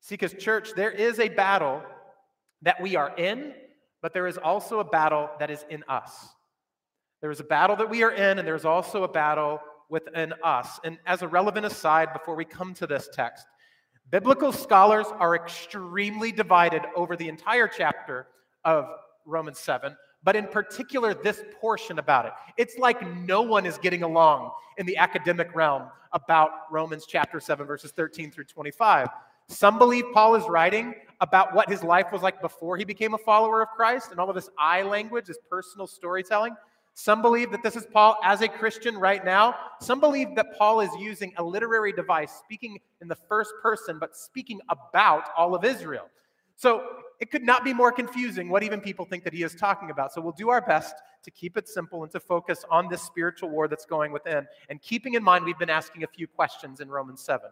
See, 0.00 0.14
because, 0.14 0.32
church, 0.34 0.70
there 0.76 0.90
is 0.90 1.18
a 1.18 1.28
battle 1.28 1.82
that 2.62 2.80
we 2.80 2.94
are 2.94 3.14
in, 3.16 3.54
but 4.02 4.12
there 4.14 4.26
is 4.26 4.38
also 4.38 4.80
a 4.80 4.84
battle 4.84 5.30
that 5.40 5.50
is 5.50 5.64
in 5.68 5.82
us. 5.88 6.28
There 7.20 7.30
is 7.30 7.40
a 7.40 7.44
battle 7.44 7.76
that 7.76 7.90
we 7.90 8.02
are 8.02 8.12
in, 8.12 8.38
and 8.38 8.46
there's 8.46 8.64
also 8.64 9.04
a 9.04 9.08
battle 9.08 9.60
within 9.88 10.32
us. 10.42 10.80
And 10.84 10.98
as 11.06 11.22
a 11.22 11.28
relevant 11.28 11.66
aside, 11.66 12.12
before 12.12 12.34
we 12.34 12.44
come 12.44 12.74
to 12.74 12.86
this 12.86 13.08
text, 13.12 13.46
biblical 14.10 14.52
scholars 14.52 15.06
are 15.18 15.34
extremely 15.36 16.32
divided 16.32 16.82
over 16.96 17.16
the 17.16 17.28
entire 17.28 17.68
chapter 17.68 18.26
of 18.64 18.86
Romans 19.26 19.58
7 19.58 19.96
but 20.22 20.36
in 20.36 20.46
particular, 20.46 21.14
this 21.14 21.42
portion 21.60 21.98
about 21.98 22.26
it. 22.26 22.32
It's 22.56 22.76
like 22.78 23.00
no 23.24 23.42
one 23.42 23.64
is 23.64 23.78
getting 23.78 24.02
along 24.02 24.50
in 24.76 24.86
the 24.86 24.96
academic 24.96 25.54
realm 25.54 25.84
about 26.12 26.50
Romans 26.70 27.06
chapter 27.08 27.40
7, 27.40 27.66
verses 27.66 27.92
13 27.92 28.30
through 28.30 28.44
25. 28.44 29.08
Some 29.48 29.78
believe 29.78 30.04
Paul 30.12 30.34
is 30.34 30.46
writing 30.48 30.94
about 31.20 31.54
what 31.54 31.68
his 31.68 31.82
life 31.82 32.12
was 32.12 32.22
like 32.22 32.40
before 32.40 32.76
he 32.76 32.84
became 32.84 33.14
a 33.14 33.18
follower 33.18 33.62
of 33.62 33.68
Christ 33.70 34.10
and 34.10 34.20
all 34.20 34.28
of 34.28 34.34
this 34.34 34.50
I 34.58 34.82
language, 34.82 35.26
this 35.26 35.38
personal 35.48 35.86
storytelling. 35.86 36.54
Some 36.94 37.22
believe 37.22 37.50
that 37.52 37.62
this 37.62 37.76
is 37.76 37.86
Paul 37.92 38.16
as 38.22 38.42
a 38.42 38.48
Christian 38.48 38.96
right 38.96 39.24
now. 39.24 39.54
Some 39.80 40.00
believe 40.00 40.34
that 40.36 40.58
Paul 40.58 40.80
is 40.80 40.90
using 40.98 41.32
a 41.38 41.42
literary 41.42 41.92
device, 41.92 42.32
speaking 42.44 42.78
in 43.00 43.08
the 43.08 43.16
first 43.28 43.52
person, 43.62 43.98
but 43.98 44.16
speaking 44.16 44.60
about 44.68 45.28
all 45.36 45.54
of 45.54 45.64
Israel. 45.64 46.08
So 46.56 46.84
it 47.20 47.30
could 47.30 47.42
not 47.42 47.64
be 47.64 47.72
more 47.72 47.90
confusing 47.90 48.50
what 48.50 48.62
even 48.62 48.80
people 48.80 49.06
think 49.06 49.24
that 49.24 49.32
he 49.32 49.42
is 49.42 49.54
talking 49.54 49.90
about. 49.90 50.12
So 50.12 50.20
we'll 50.20 50.32
do 50.32 50.50
our 50.50 50.60
best 50.60 50.94
to 51.22 51.30
keep 51.30 51.56
it 51.56 51.68
simple 51.68 52.02
and 52.02 52.12
to 52.12 52.20
focus 52.20 52.64
on 52.70 52.88
this 52.88 53.02
spiritual 53.02 53.48
war 53.48 53.68
that's 53.68 53.86
going 53.86 54.12
within. 54.12 54.46
And 54.68 54.80
keeping 54.82 55.14
in 55.14 55.22
mind, 55.22 55.44
we've 55.44 55.58
been 55.58 55.70
asking 55.70 56.02
a 56.04 56.06
few 56.06 56.26
questions 56.26 56.80
in 56.80 56.88
Romans 56.88 57.22
7. 57.22 57.48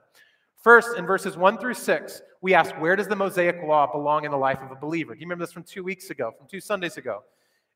First, 0.62 0.99
in 0.99 1.06
verses 1.06 1.37
1 1.37 1.58
through 1.58 1.75
6, 1.75 2.23
we 2.40 2.52
ask, 2.52 2.75
where 2.81 2.96
does 2.96 3.08
the 3.08 3.17
Mosaic 3.17 3.62
law 3.62 3.90
belong 3.90 4.25
in 4.25 4.31
the 4.31 4.37
life 4.37 4.58
of 4.61 4.70
a 4.70 4.75
believer? 4.75 5.14
Do 5.14 5.20
you 5.20 5.26
remember 5.26 5.44
this 5.44 5.52
from 5.52 5.62
two 5.62 5.85
weeks 5.85 6.11
ago, 6.11 6.32
from 6.37 6.49
two 6.49 6.61
Sundays 6.61 6.96
ago? 6.96 7.23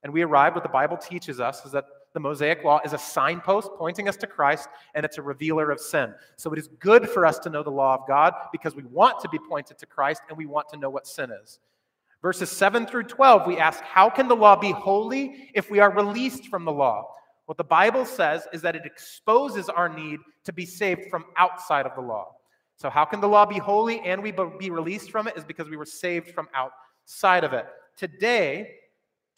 And 0.03 0.13
we 0.13 0.23
arrived, 0.23 0.57
what 0.57 0.63
the 0.63 0.69
Bible 0.69 0.97
teaches 0.97 1.41
us 1.41 1.65
is 1.65 1.73
that 1.73 1.85
the 2.13 2.21
Mosaic 2.21 2.63
law 2.65 2.81
is 2.85 2.93
a 2.93 2.99
signpost 2.99 3.71
pointing 3.79 4.09
us 4.09 4.17
to 4.19 4.27
Christ, 4.27 4.69
and 4.95 5.05
it's 5.05 5.19
a 5.19 5.23
revealer 5.23 5.71
of 5.71 5.81
sin. 5.81 6.13
So 6.37 6.53
it 6.53 6.59
is 6.59 6.69
good 6.79 7.09
for 7.09 7.25
us 7.25 7.39
to 7.41 7.51
know 7.51 7.63
the 7.63 7.71
law 7.71 7.95
of 7.95 8.07
God 8.07 8.35
because 8.53 8.75
we 8.75 8.83
want 8.85 9.21
to 9.21 9.29
be 9.29 9.39
pointed 9.39 9.79
to 9.79 9.87
Christ 9.87 10.23
and 10.29 10.37
we 10.37 10.47
want 10.47 10.69
to 10.71 10.77
know 10.77 10.91
what 10.91 11.07
sin 11.07 11.31
is. 11.43 11.59
Verses 12.21 12.51
7 12.51 12.87
through 12.87 13.05
12, 13.05 13.47
we 13.47 13.59
ask, 13.59 13.81
How 13.83 14.11
can 14.11 14.29
the 14.29 14.37
law 14.37 14.57
be 14.57 14.73
holy 14.73 15.51
if 15.55 15.71
we 15.71 15.81
are 15.81 15.91
released 15.91 16.49
from 16.49 16.65
the 16.65 16.73
law? 16.73 17.09
What 17.47 17.59
the 17.59 17.65
Bible 17.65 18.05
says 18.05 18.47
is 18.53 18.63
that 18.63 18.77
it 18.77 18.87
exposes 18.87 19.69
our 19.69 19.89
need 19.89 20.21
to 20.45 20.53
be 20.53 20.65
saved 20.65 21.11
from 21.11 21.25
outside 21.37 21.87
of 21.87 21.95
the 21.95 22.01
law. 22.01 22.37
So, 22.77 22.89
how 22.91 23.05
can 23.05 23.21
the 23.21 23.29
law 23.29 23.45
be 23.47 23.59
holy 23.59 24.01
and 24.01 24.23
we 24.23 24.33
be 24.59 24.71
released 24.71 25.11
from 25.11 25.27
it? 25.27 25.37
Is 25.37 25.45
because 25.45 25.69
we 25.69 25.77
were 25.77 25.87
saved 25.87 26.31
from 26.33 26.49
outside 26.55 27.45
of 27.45 27.53
it. 27.53 27.67
Today, 27.97 28.75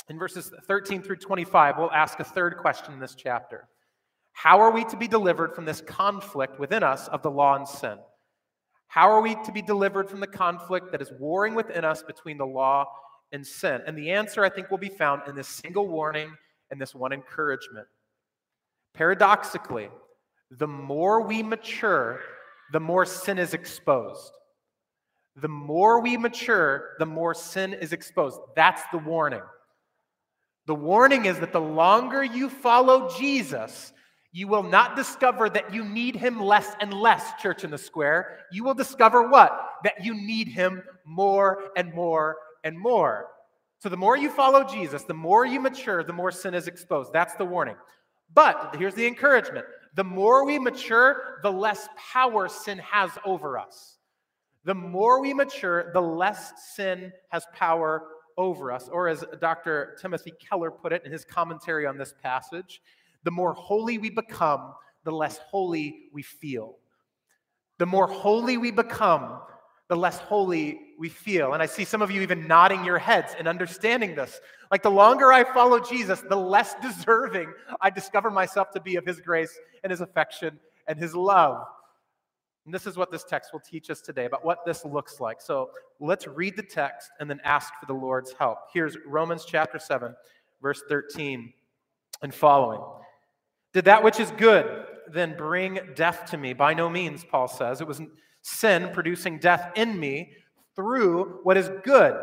in 0.08 0.18
verses 0.18 0.52
13 0.66 1.02
through 1.02 1.16
25, 1.16 1.78
we'll 1.78 1.90
ask 1.92 2.20
a 2.20 2.24
third 2.24 2.58
question 2.58 2.92
in 2.92 3.00
this 3.00 3.14
chapter 3.14 3.68
How 4.32 4.60
are 4.60 4.70
we 4.70 4.84
to 4.86 4.96
be 4.96 5.08
delivered 5.08 5.54
from 5.54 5.64
this 5.64 5.80
conflict 5.80 6.58
within 6.58 6.82
us 6.82 7.08
of 7.08 7.22
the 7.22 7.30
law 7.30 7.56
and 7.56 7.66
sin? 7.66 7.98
How 8.88 9.10
are 9.10 9.20
we 9.20 9.34
to 9.44 9.52
be 9.52 9.62
delivered 9.62 10.08
from 10.08 10.20
the 10.20 10.26
conflict 10.26 10.92
that 10.92 11.02
is 11.02 11.10
warring 11.18 11.54
within 11.54 11.84
us 11.84 12.02
between 12.02 12.38
the 12.38 12.46
law 12.46 12.86
and 13.32 13.44
sin? 13.44 13.80
And 13.86 13.96
the 13.96 14.10
answer, 14.10 14.44
I 14.44 14.50
think, 14.50 14.70
will 14.70 14.78
be 14.78 14.88
found 14.88 15.22
in 15.26 15.34
this 15.34 15.48
single 15.48 15.88
warning 15.88 16.32
and 16.70 16.80
this 16.80 16.94
one 16.94 17.12
encouragement. 17.12 17.86
Paradoxically, 18.92 19.88
the 20.50 20.68
more 20.68 21.22
we 21.22 21.42
mature, 21.42 22.20
the 22.72 22.80
more 22.80 23.04
sin 23.04 23.38
is 23.38 23.54
exposed. 23.54 24.32
The 25.36 25.48
more 25.48 26.00
we 26.00 26.16
mature, 26.16 26.90
the 27.00 27.06
more 27.06 27.34
sin 27.34 27.74
is 27.74 27.92
exposed. 27.92 28.38
That's 28.54 28.82
the 28.92 28.98
warning. 28.98 29.42
The 30.66 30.74
warning 30.74 31.26
is 31.26 31.38
that 31.40 31.52
the 31.52 31.60
longer 31.60 32.24
you 32.24 32.48
follow 32.48 33.10
Jesus, 33.16 33.92
you 34.32 34.48
will 34.48 34.62
not 34.62 34.96
discover 34.96 35.48
that 35.50 35.72
you 35.72 35.84
need 35.84 36.16
him 36.16 36.40
less 36.40 36.74
and 36.80 36.92
less, 36.92 37.40
church 37.40 37.64
in 37.64 37.70
the 37.70 37.78
square. 37.78 38.40
You 38.50 38.64
will 38.64 38.74
discover 38.74 39.28
what? 39.28 39.52
That 39.84 40.04
you 40.04 40.14
need 40.14 40.48
him 40.48 40.82
more 41.04 41.70
and 41.76 41.92
more 41.94 42.36
and 42.64 42.78
more. 42.78 43.28
So 43.78 43.88
the 43.88 43.96
more 43.96 44.16
you 44.16 44.30
follow 44.30 44.64
Jesus, 44.64 45.04
the 45.04 45.14
more 45.14 45.44
you 45.44 45.60
mature, 45.60 46.02
the 46.02 46.12
more 46.12 46.32
sin 46.32 46.54
is 46.54 46.66
exposed. 46.66 47.12
That's 47.12 47.34
the 47.34 47.44
warning. 47.44 47.76
But 48.34 48.74
here's 48.78 48.94
the 48.94 49.06
encouragement 49.06 49.66
the 49.94 50.04
more 50.04 50.44
we 50.44 50.58
mature, 50.58 51.38
the 51.42 51.52
less 51.52 51.86
power 52.12 52.48
sin 52.48 52.78
has 52.78 53.10
over 53.24 53.58
us. 53.58 53.98
The 54.64 54.74
more 54.74 55.20
we 55.20 55.34
mature, 55.34 55.92
the 55.92 56.00
less 56.00 56.52
sin 56.74 57.12
has 57.28 57.44
power 57.52 58.02
over 58.36 58.72
us. 58.72 58.88
Or 58.88 59.08
as 59.08 59.24
Dr. 59.40 59.96
Timothy 60.00 60.32
Keller 60.40 60.70
put 60.70 60.92
it 60.92 61.02
in 61.04 61.12
his 61.12 61.24
commentary 61.24 61.86
on 61.86 61.96
this 61.96 62.14
passage, 62.22 62.80
the 63.24 63.30
more 63.30 63.54
holy 63.54 63.98
we 63.98 64.10
become, 64.10 64.74
the 65.04 65.12
less 65.12 65.38
holy 65.38 66.08
we 66.12 66.22
feel. 66.22 66.76
The 67.78 67.86
more 67.86 68.06
holy 68.06 68.56
we 68.56 68.70
become, 68.70 69.40
the 69.88 69.96
less 69.96 70.18
holy 70.18 70.80
we 70.98 71.08
feel. 71.08 71.52
And 71.52 71.62
I 71.62 71.66
see 71.66 71.84
some 71.84 72.02
of 72.02 72.10
you 72.10 72.22
even 72.22 72.46
nodding 72.46 72.84
your 72.84 72.98
heads 72.98 73.34
and 73.38 73.46
understanding 73.46 74.14
this. 74.14 74.40
Like 74.70 74.82
the 74.82 74.90
longer 74.90 75.32
I 75.32 75.44
follow 75.44 75.78
Jesus, 75.80 76.22
the 76.28 76.36
less 76.36 76.74
deserving 76.82 77.52
I 77.80 77.90
discover 77.90 78.30
myself 78.30 78.70
to 78.72 78.80
be 78.80 78.96
of 78.96 79.04
his 79.04 79.20
grace 79.20 79.56
and 79.82 79.90
his 79.90 80.00
affection 80.00 80.58
and 80.86 80.98
his 80.98 81.14
love. 81.14 81.66
And 82.64 82.72
this 82.74 82.86
is 82.86 82.96
what 82.96 83.10
this 83.10 83.24
text 83.24 83.52
will 83.52 83.60
teach 83.60 83.90
us 83.90 84.00
today 84.00 84.24
about 84.24 84.44
what 84.44 84.64
this 84.64 84.84
looks 84.84 85.20
like. 85.20 85.40
So 85.40 85.70
let's 86.00 86.26
read 86.26 86.56
the 86.56 86.62
text 86.62 87.10
and 87.20 87.28
then 87.28 87.40
ask 87.44 87.72
for 87.78 87.86
the 87.86 87.92
Lord's 87.92 88.32
help. 88.32 88.58
Here's 88.72 88.96
Romans 89.06 89.44
chapter 89.44 89.78
7, 89.78 90.14
verse 90.62 90.82
13 90.88 91.52
and 92.22 92.34
following. 92.34 92.80
Did 93.74 93.84
that 93.86 94.02
which 94.02 94.18
is 94.18 94.30
good 94.32 94.86
then 95.12 95.36
bring 95.36 95.78
death 95.94 96.30
to 96.30 96.38
me? 96.38 96.54
By 96.54 96.72
no 96.72 96.88
means, 96.88 97.24
Paul 97.24 97.48
says. 97.48 97.80
It 97.80 97.86
was 97.86 98.00
sin 98.40 98.90
producing 98.92 99.38
death 99.38 99.72
in 99.74 99.98
me 99.98 100.32
through 100.74 101.40
what 101.42 101.56
is 101.56 101.70
good, 101.84 102.16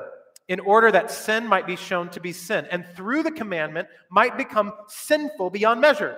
in 0.47 0.59
order 0.59 0.91
that 0.91 1.11
sin 1.11 1.47
might 1.47 1.67
be 1.67 1.75
shown 1.75 2.09
to 2.09 2.19
be 2.19 2.33
sin, 2.33 2.67
and 2.71 2.85
through 2.95 3.23
the 3.23 3.31
commandment 3.31 3.87
might 4.09 4.37
become 4.37 4.73
sinful 4.87 5.49
beyond 5.49 5.79
measure. 5.79 6.17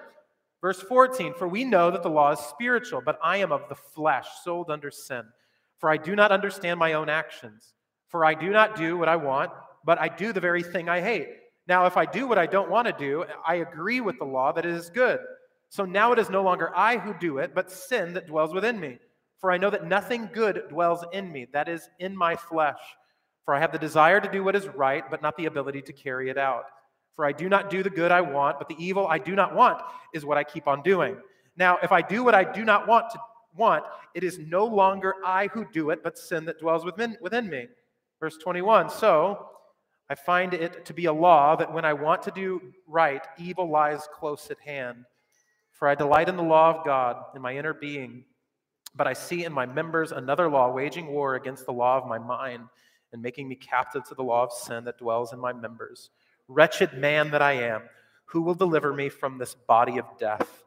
Verse 0.63 0.81
14 0.81 1.33
For 1.33 1.47
we 1.47 1.65
know 1.65 1.91
that 1.91 2.01
the 2.01 2.09
law 2.09 2.31
is 2.31 2.39
spiritual, 2.39 3.01
but 3.05 3.19
I 3.21 3.37
am 3.37 3.51
of 3.51 3.67
the 3.67 3.75
flesh, 3.75 4.27
sold 4.43 4.71
under 4.71 4.89
sin. 4.89 5.23
For 5.77 5.89
I 5.89 5.97
do 5.97 6.15
not 6.15 6.31
understand 6.31 6.79
my 6.79 6.93
own 6.93 7.09
actions. 7.09 7.73
For 8.07 8.23
I 8.23 8.33
do 8.33 8.49
not 8.49 8.77
do 8.77 8.97
what 8.97 9.09
I 9.09 9.17
want, 9.17 9.51
but 9.83 9.99
I 9.99 10.07
do 10.07 10.31
the 10.31 10.39
very 10.39 10.63
thing 10.63 10.87
I 10.87 11.01
hate. 11.01 11.27
Now, 11.67 11.85
if 11.85 11.97
I 11.97 12.05
do 12.05 12.27
what 12.27 12.37
I 12.37 12.45
don't 12.45 12.69
want 12.69 12.87
to 12.87 12.93
do, 12.93 13.25
I 13.45 13.55
agree 13.55 13.99
with 13.99 14.17
the 14.19 14.25
law 14.25 14.53
that 14.53 14.65
it 14.65 14.73
is 14.73 14.89
good. 14.89 15.19
So 15.67 15.83
now 15.83 16.13
it 16.13 16.19
is 16.19 16.29
no 16.29 16.43
longer 16.43 16.71
I 16.73 16.97
who 16.97 17.13
do 17.19 17.39
it, 17.39 17.53
but 17.53 17.69
sin 17.69 18.13
that 18.13 18.27
dwells 18.27 18.53
within 18.53 18.79
me. 18.79 18.99
For 19.39 19.51
I 19.51 19.57
know 19.57 19.69
that 19.69 19.85
nothing 19.85 20.29
good 20.31 20.63
dwells 20.69 21.03
in 21.11 21.29
me, 21.29 21.47
that 21.51 21.67
is, 21.67 21.89
in 21.99 22.15
my 22.15 22.37
flesh. 22.37 22.79
For 23.43 23.53
I 23.53 23.59
have 23.59 23.73
the 23.73 23.79
desire 23.79 24.21
to 24.21 24.31
do 24.31 24.45
what 24.45 24.55
is 24.55 24.67
right, 24.69 25.03
but 25.11 25.21
not 25.21 25.35
the 25.35 25.47
ability 25.47 25.81
to 25.81 25.93
carry 25.93 26.29
it 26.29 26.37
out. 26.37 26.63
For 27.15 27.25
I 27.25 27.31
do 27.31 27.47
not 27.49 27.69
do 27.69 27.83
the 27.83 27.89
good 27.89 28.11
I 28.11 28.21
want, 28.21 28.57
but 28.57 28.67
the 28.67 28.75
evil 28.77 29.07
I 29.07 29.17
do 29.17 29.35
not 29.35 29.55
want 29.55 29.81
is 30.13 30.25
what 30.25 30.37
I 30.37 30.43
keep 30.43 30.67
on 30.67 30.81
doing. 30.81 31.17
Now, 31.55 31.77
if 31.83 31.91
I 31.91 32.01
do 32.01 32.23
what 32.23 32.33
I 32.33 32.43
do 32.43 32.65
not 32.65 32.87
want 32.87 33.11
to 33.11 33.19
want, 33.55 33.83
it 34.15 34.23
is 34.23 34.39
no 34.39 34.65
longer 34.65 35.15
I 35.23 35.47
who 35.47 35.65
do 35.71 35.91
it, 35.91 36.03
but 36.03 36.17
sin 36.17 36.45
that 36.45 36.59
dwells 36.59 36.83
within, 36.83 37.17
within 37.21 37.49
me. 37.49 37.67
Verse 38.19 38.37
21 38.37 38.89
So 38.89 39.49
I 40.09 40.15
find 40.15 40.53
it 40.53 40.85
to 40.85 40.93
be 40.93 41.05
a 41.05 41.13
law 41.13 41.55
that 41.55 41.71
when 41.71 41.85
I 41.85 41.93
want 41.93 42.23
to 42.23 42.31
do 42.31 42.61
right, 42.87 43.25
evil 43.37 43.69
lies 43.69 44.07
close 44.11 44.49
at 44.49 44.59
hand. 44.59 45.05
For 45.71 45.87
I 45.87 45.95
delight 45.95 46.29
in 46.29 46.37
the 46.37 46.43
law 46.43 46.75
of 46.75 46.85
God 46.85 47.17
in 47.35 47.41
my 47.41 47.55
inner 47.55 47.73
being 47.73 48.25
but 48.95 49.07
I 49.07 49.13
see 49.13 49.43
in 49.43 49.53
my 49.53 49.65
members 49.65 50.11
another 50.11 50.49
law 50.49 50.71
waging 50.71 51.07
war 51.07 51.35
against 51.35 51.65
the 51.65 51.73
law 51.73 51.97
of 51.97 52.07
my 52.07 52.19
mind 52.19 52.63
and 53.11 53.21
making 53.21 53.47
me 53.47 53.55
captive 53.55 54.03
to 54.09 54.15
the 54.15 54.23
law 54.23 54.43
of 54.43 54.51
sin 54.51 54.83
that 54.85 54.97
dwells 54.97 55.33
in 55.33 55.39
my 55.39 55.53
members. 55.53 56.09
Wretched 56.47 56.93
man 56.93 57.31
that 57.31 57.41
I 57.41 57.53
am, 57.53 57.83
who 58.25 58.41
will 58.41 58.55
deliver 58.55 58.93
me 58.93 59.09
from 59.09 59.37
this 59.37 59.55
body 59.55 59.97
of 59.97 60.05
death? 60.19 60.63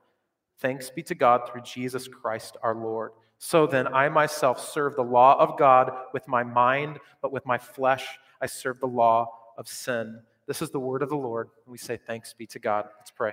Thanks 0.59 0.91
be 0.91 1.03
to 1.05 1.15
God 1.15 1.49
through 1.49 1.63
Jesus 1.63 2.09
Christ 2.09 2.57
our 2.63 2.75
Lord. 2.75 3.13
So 3.39 3.67
then, 3.67 3.87
I 3.89 4.09
myself 4.09 4.67
serve 4.67 4.97
the 4.97 5.03
law 5.03 5.39
of 5.39 5.59
God 5.59 5.93
with 6.15 6.27
my 6.27 6.43
mind, 6.43 6.99
but 7.21 7.33
with 7.33 7.45
my 7.45 7.59
flesh 7.59 8.07
I 8.41 8.47
serve 8.47 8.81
the 8.81 8.87
law 8.87 9.31
of 9.59 9.69
sin. 9.69 10.21
This 10.47 10.63
is 10.63 10.71
the 10.71 10.81
word 10.81 11.03
of 11.03 11.09
the 11.11 11.17
Lord. 11.17 11.49
And 11.65 11.73
we 11.73 11.79
say, 11.79 11.97
Thanks 11.97 12.33
be 12.33 12.47
to 12.47 12.59
God. 12.59 12.87
Let's 12.99 13.11
pray. 13.11 13.33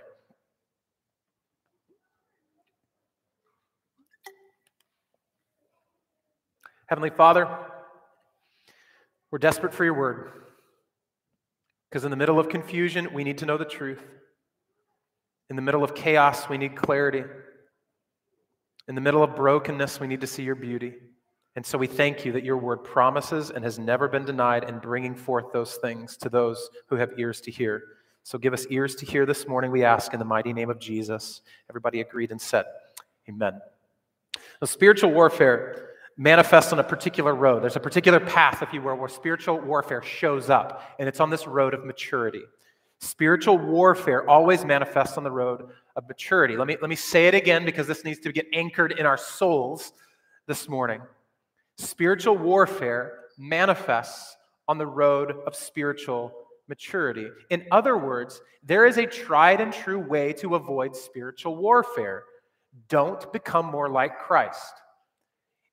Heavenly 6.87 7.11
Father, 7.11 7.47
we're 9.31 9.39
desperate 9.39 9.73
for 9.73 9.85
your 9.85 9.93
word. 9.93 10.42
Because 11.93 12.05
in 12.05 12.09
the 12.09 12.17
middle 12.17 12.39
of 12.39 12.49
confusion, 12.49 13.13
we 13.13 13.23
need 13.23 13.37
to 13.37 13.45
know 13.45 13.55
the 13.55 13.65
truth. 13.65 14.01
In 15.51 15.55
the 15.55 15.61
middle 15.61 15.83
of 15.83 15.93
chaos, 15.93 16.49
we 16.49 16.57
need 16.57 16.75
clarity. 16.75 17.23
In 18.87 18.95
the 18.95 19.01
middle 19.01 19.21
of 19.21 19.35
brokenness, 19.35 19.99
we 19.99 20.07
need 20.07 20.21
to 20.21 20.25
see 20.25 20.41
your 20.41 20.55
beauty. 20.55 20.95
And 21.55 21.63
so 21.63 21.77
we 21.77 21.85
thank 21.85 22.25
you 22.25 22.31
that 22.31 22.43
your 22.43 22.57
word 22.57 22.83
promises 22.83 23.51
and 23.51 23.63
has 23.63 23.77
never 23.77 24.07
been 24.07 24.25
denied 24.25 24.67
in 24.67 24.79
bringing 24.79 25.13
forth 25.13 25.53
those 25.53 25.75
things 25.75 26.17
to 26.17 26.29
those 26.29 26.67
who 26.87 26.95
have 26.95 27.11
ears 27.19 27.39
to 27.41 27.51
hear. 27.51 27.83
So 28.23 28.39
give 28.39 28.53
us 28.53 28.65
ears 28.71 28.95
to 28.95 29.05
hear 29.05 29.27
this 29.27 29.47
morning, 29.47 29.69
we 29.69 29.83
ask 29.83 30.13
in 30.13 30.19
the 30.19 30.25
mighty 30.25 30.51
name 30.51 30.71
of 30.71 30.79
Jesus. 30.79 31.43
Everybody 31.69 32.01
agreed 32.01 32.31
and 32.31 32.41
said, 32.41 32.65
Amen. 33.29 33.61
Now, 34.59 34.65
spiritual 34.65 35.11
warfare 35.11 35.89
manifests 36.17 36.71
on 36.71 36.79
a 36.79 36.83
particular 36.83 37.33
road. 37.33 37.63
There's 37.63 37.75
a 37.75 37.79
particular 37.79 38.19
path, 38.19 38.61
if 38.61 38.73
you 38.73 38.81
will, 38.81 38.95
where 38.95 39.09
spiritual 39.09 39.59
warfare 39.59 40.01
shows 40.01 40.49
up, 40.49 40.83
and 40.99 41.07
it's 41.07 41.19
on 41.19 41.29
this 41.29 41.47
road 41.47 41.73
of 41.73 41.85
maturity. 41.85 42.43
Spiritual 42.99 43.57
warfare 43.57 44.29
always 44.29 44.63
manifests 44.63 45.17
on 45.17 45.23
the 45.23 45.31
road 45.31 45.69
of 45.95 46.07
maturity. 46.07 46.55
Let 46.55 46.67
me, 46.67 46.77
let 46.79 46.89
me 46.89 46.95
say 46.95 47.27
it 47.27 47.33
again 47.33 47.65
because 47.65 47.87
this 47.87 48.05
needs 48.05 48.19
to 48.19 48.31
get 48.31 48.45
anchored 48.53 48.93
in 48.93 49.05
our 49.05 49.17
souls 49.17 49.93
this 50.47 50.69
morning. 50.69 51.01
Spiritual 51.77 52.37
warfare 52.37 53.19
manifests 53.37 54.37
on 54.67 54.77
the 54.77 54.87
road 54.87 55.35
of 55.45 55.55
spiritual 55.55 56.31
maturity. 56.67 57.27
In 57.49 57.65
other 57.71 57.97
words, 57.97 58.41
there 58.63 58.85
is 58.85 58.97
a 58.97 59.05
tried 59.05 59.59
and 59.59 59.73
true 59.73 59.99
way 59.99 60.31
to 60.33 60.55
avoid 60.55 60.95
spiritual 60.95 61.57
warfare. 61.57 62.23
Don't 62.87 63.31
become 63.33 63.65
more 63.65 63.89
like 63.89 64.17
Christ. 64.19 64.73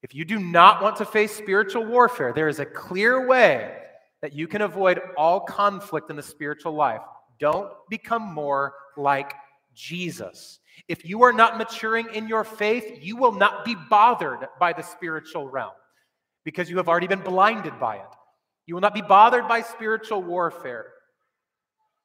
If 0.02 0.14
you 0.14 0.25
do 0.25 0.38
not 0.38 0.83
want 0.83 0.97
to 0.97 1.04
face 1.04 1.33
spiritual 1.33 1.85
warfare, 1.85 2.33
there 2.33 2.49
is 2.49 2.59
a 2.59 2.64
clear 2.64 3.26
way 3.26 3.76
that 4.23 4.33
you 4.33 4.47
can 4.47 4.62
avoid 4.62 5.00
all 5.16 5.40
conflict 5.40 6.11
in 6.11 6.16
the 6.16 6.23
spiritual 6.23 6.73
life. 6.73 7.02
Don't 7.38 7.71
become 7.88 8.23
more 8.23 8.75
like 8.97 9.35
Jesus. 9.75 10.61
If 10.88 11.04
you 11.04 11.23
are 11.23 11.33
not 11.33 11.59
maturing 11.59 12.09
in 12.14 12.28
your 12.28 12.45
faith, 12.45 12.99
you 13.02 13.16
will 13.16 13.33
not 13.33 13.64
be 13.64 13.76
bothered 13.88 14.49
by 14.59 14.73
the 14.73 14.83
spiritual 14.83 15.49
realm 15.49 15.73
because 16.45 16.71
you 16.71 16.76
have 16.78 16.88
already 16.88 17.07
been 17.07 17.21
blinded 17.21 17.78
by 17.78 17.97
it. 17.97 18.09
You 18.66 18.75
will 18.75 18.80
not 18.80 18.95
be 18.95 19.02
bothered 19.02 19.49
by 19.49 19.62
spiritual 19.62 20.23
warfare 20.23 20.87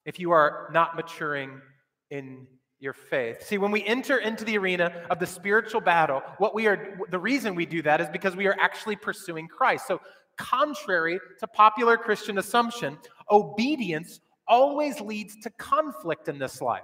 if 0.05 0.19
you 0.19 0.31
are 0.31 0.69
not 0.71 0.95
maturing 0.95 1.61
in 2.09 2.47
your 2.79 2.93
faith. 2.93 3.43
See, 3.43 3.57
when 3.57 3.71
we 3.71 3.83
enter 3.83 4.17
into 4.17 4.43
the 4.43 4.57
arena 4.57 5.05
of 5.09 5.19
the 5.19 5.25
spiritual 5.25 5.81
battle, 5.81 6.21
what 6.37 6.53
we 6.53 6.67
are 6.67 6.97
the 7.09 7.19
reason 7.19 7.55
we 7.55 7.65
do 7.65 7.81
that 7.81 8.01
is 8.01 8.09
because 8.09 8.35
we 8.35 8.47
are 8.47 8.57
actually 8.59 8.95
pursuing 8.95 9.47
Christ. 9.47 9.87
So, 9.87 10.01
contrary 10.37 11.19
to 11.39 11.47
popular 11.47 11.97
Christian 11.97 12.37
assumption, 12.37 12.97
obedience 13.31 14.19
always 14.47 14.99
leads 14.99 15.37
to 15.37 15.49
conflict 15.51 16.27
in 16.27 16.37
this 16.37 16.61
life. 16.61 16.83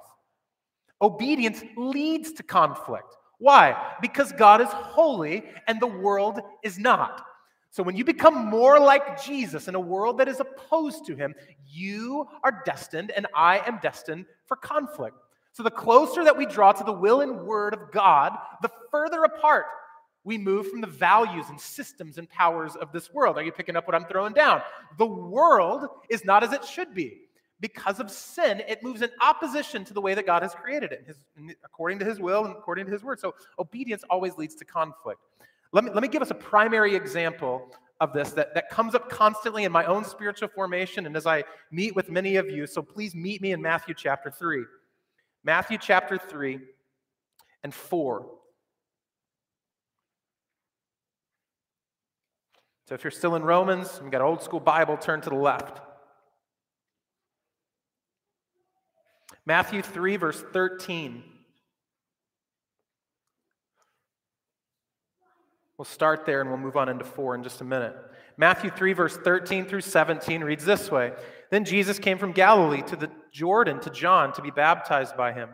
Obedience 1.01 1.63
leads 1.75 2.31
to 2.33 2.43
conflict. 2.43 3.17
Why? 3.39 3.95
Because 4.01 4.31
God 4.31 4.61
is 4.61 4.69
holy 4.69 5.43
and 5.67 5.79
the 5.79 5.87
world 5.87 6.39
is 6.63 6.77
not. 6.77 7.25
So 7.71 7.81
when 7.81 7.95
you 7.95 8.03
become 8.03 8.49
more 8.49 8.79
like 8.79 9.23
Jesus 9.23 9.67
in 9.67 9.75
a 9.75 9.79
world 9.79 10.17
that 10.19 10.27
is 10.27 10.41
opposed 10.41 11.05
to 11.05 11.15
him, 11.15 11.33
you 11.65 12.27
are 12.43 12.61
destined, 12.65 13.11
and 13.11 13.25
I 13.33 13.59
am 13.65 13.79
destined 13.81 14.25
for 14.45 14.57
conflict. 14.57 15.15
So, 15.53 15.63
the 15.63 15.71
closer 15.71 16.23
that 16.23 16.37
we 16.37 16.45
draw 16.45 16.71
to 16.71 16.83
the 16.83 16.93
will 16.93 17.21
and 17.21 17.41
word 17.41 17.73
of 17.73 17.91
God, 17.91 18.37
the 18.61 18.69
further 18.89 19.23
apart 19.23 19.65
we 20.23 20.37
move 20.37 20.69
from 20.69 20.81
the 20.81 20.87
values 20.87 21.45
and 21.49 21.59
systems 21.59 22.17
and 22.17 22.29
powers 22.29 22.75
of 22.75 22.91
this 22.91 23.11
world. 23.13 23.37
Are 23.37 23.43
you 23.43 23.51
picking 23.51 23.75
up 23.75 23.87
what 23.87 23.95
I'm 23.95 24.05
throwing 24.05 24.33
down? 24.33 24.61
The 24.97 25.05
world 25.05 25.87
is 26.09 26.23
not 26.23 26.43
as 26.43 26.53
it 26.53 26.63
should 26.63 26.93
be. 26.93 27.21
Because 27.59 27.99
of 27.99 28.09
sin, 28.09 28.61
it 28.67 28.81
moves 28.81 29.01
in 29.01 29.09
opposition 29.21 29.85
to 29.85 29.93
the 29.93 30.01
way 30.01 30.15
that 30.15 30.25
God 30.25 30.41
has 30.41 30.53
created 30.53 30.91
it, 30.91 31.03
his, 31.05 31.17
according 31.63 31.99
to 31.99 32.05
his 32.05 32.19
will 32.19 32.45
and 32.45 32.55
according 32.55 32.85
to 32.85 32.91
his 32.91 33.03
word. 33.03 33.19
So, 33.19 33.35
obedience 33.59 34.03
always 34.09 34.35
leads 34.35 34.55
to 34.55 34.65
conflict. 34.65 35.19
Let 35.71 35.83
me, 35.83 35.91
let 35.91 36.01
me 36.01 36.07
give 36.07 36.23
us 36.23 36.31
a 36.31 36.35
primary 36.35 36.95
example 36.95 37.69
of 37.99 38.13
this 38.13 38.31
that, 38.31 38.55
that 38.55 38.69
comes 38.71 38.95
up 38.95 39.09
constantly 39.09 39.63
in 39.63 39.71
my 39.71 39.85
own 39.85 40.03
spiritual 40.03 40.47
formation 40.47 41.05
and 41.05 41.15
as 41.15 41.27
I 41.27 41.43
meet 41.69 41.95
with 41.95 42.09
many 42.09 42.37
of 42.37 42.49
you. 42.49 42.65
So, 42.65 42.81
please 42.81 43.13
meet 43.13 43.41
me 43.43 43.51
in 43.51 43.61
Matthew 43.61 43.93
chapter 43.95 44.31
3. 44.31 44.63
Matthew 45.43 45.77
chapter 45.79 46.17
3 46.17 46.59
and 47.63 47.73
4. 47.73 48.25
So 52.87 52.95
if 52.95 53.03
you're 53.03 53.11
still 53.11 53.35
in 53.35 53.43
Romans, 53.43 53.99
you've 54.01 54.11
got 54.11 54.21
an 54.21 54.27
old 54.27 54.43
school 54.43 54.59
Bible, 54.59 54.97
turn 54.97 55.21
to 55.21 55.29
the 55.29 55.35
left. 55.35 55.79
Matthew 59.45 59.81
3, 59.81 60.17
verse 60.17 60.43
13. 60.53 61.23
We'll 65.77 65.85
start 65.85 66.25
there 66.27 66.41
and 66.41 66.49
we'll 66.49 66.59
move 66.59 66.77
on 66.77 66.89
into 66.89 67.05
4 67.05 67.35
in 67.35 67.43
just 67.43 67.61
a 67.61 67.63
minute. 67.63 67.95
Matthew 68.37 68.69
3, 68.69 68.93
verse 68.93 69.17
13 69.17 69.65
through 69.65 69.81
17 69.81 70.43
reads 70.43 70.63
this 70.63 70.91
way 70.91 71.13
Then 71.51 71.65
Jesus 71.65 71.99
came 71.99 72.17
from 72.17 72.31
Galilee 72.31 72.81
to 72.83 72.95
the 72.95 73.11
Jordan 73.31 73.79
to 73.81 73.89
John 73.89 74.31
to 74.33 74.41
be 74.41 74.51
baptized 74.51 75.17
by 75.17 75.33
him. 75.33 75.49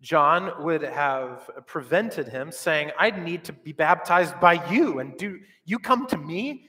John 0.00 0.62
would 0.62 0.82
have 0.82 1.50
prevented 1.66 2.28
him, 2.28 2.52
saying, 2.52 2.92
I 2.98 3.10
need 3.10 3.44
to 3.44 3.52
be 3.52 3.72
baptized 3.72 4.40
by 4.40 4.66
you, 4.70 5.00
and 5.00 5.16
do 5.18 5.38
you 5.66 5.78
come 5.78 6.06
to 6.06 6.16
me? 6.16 6.66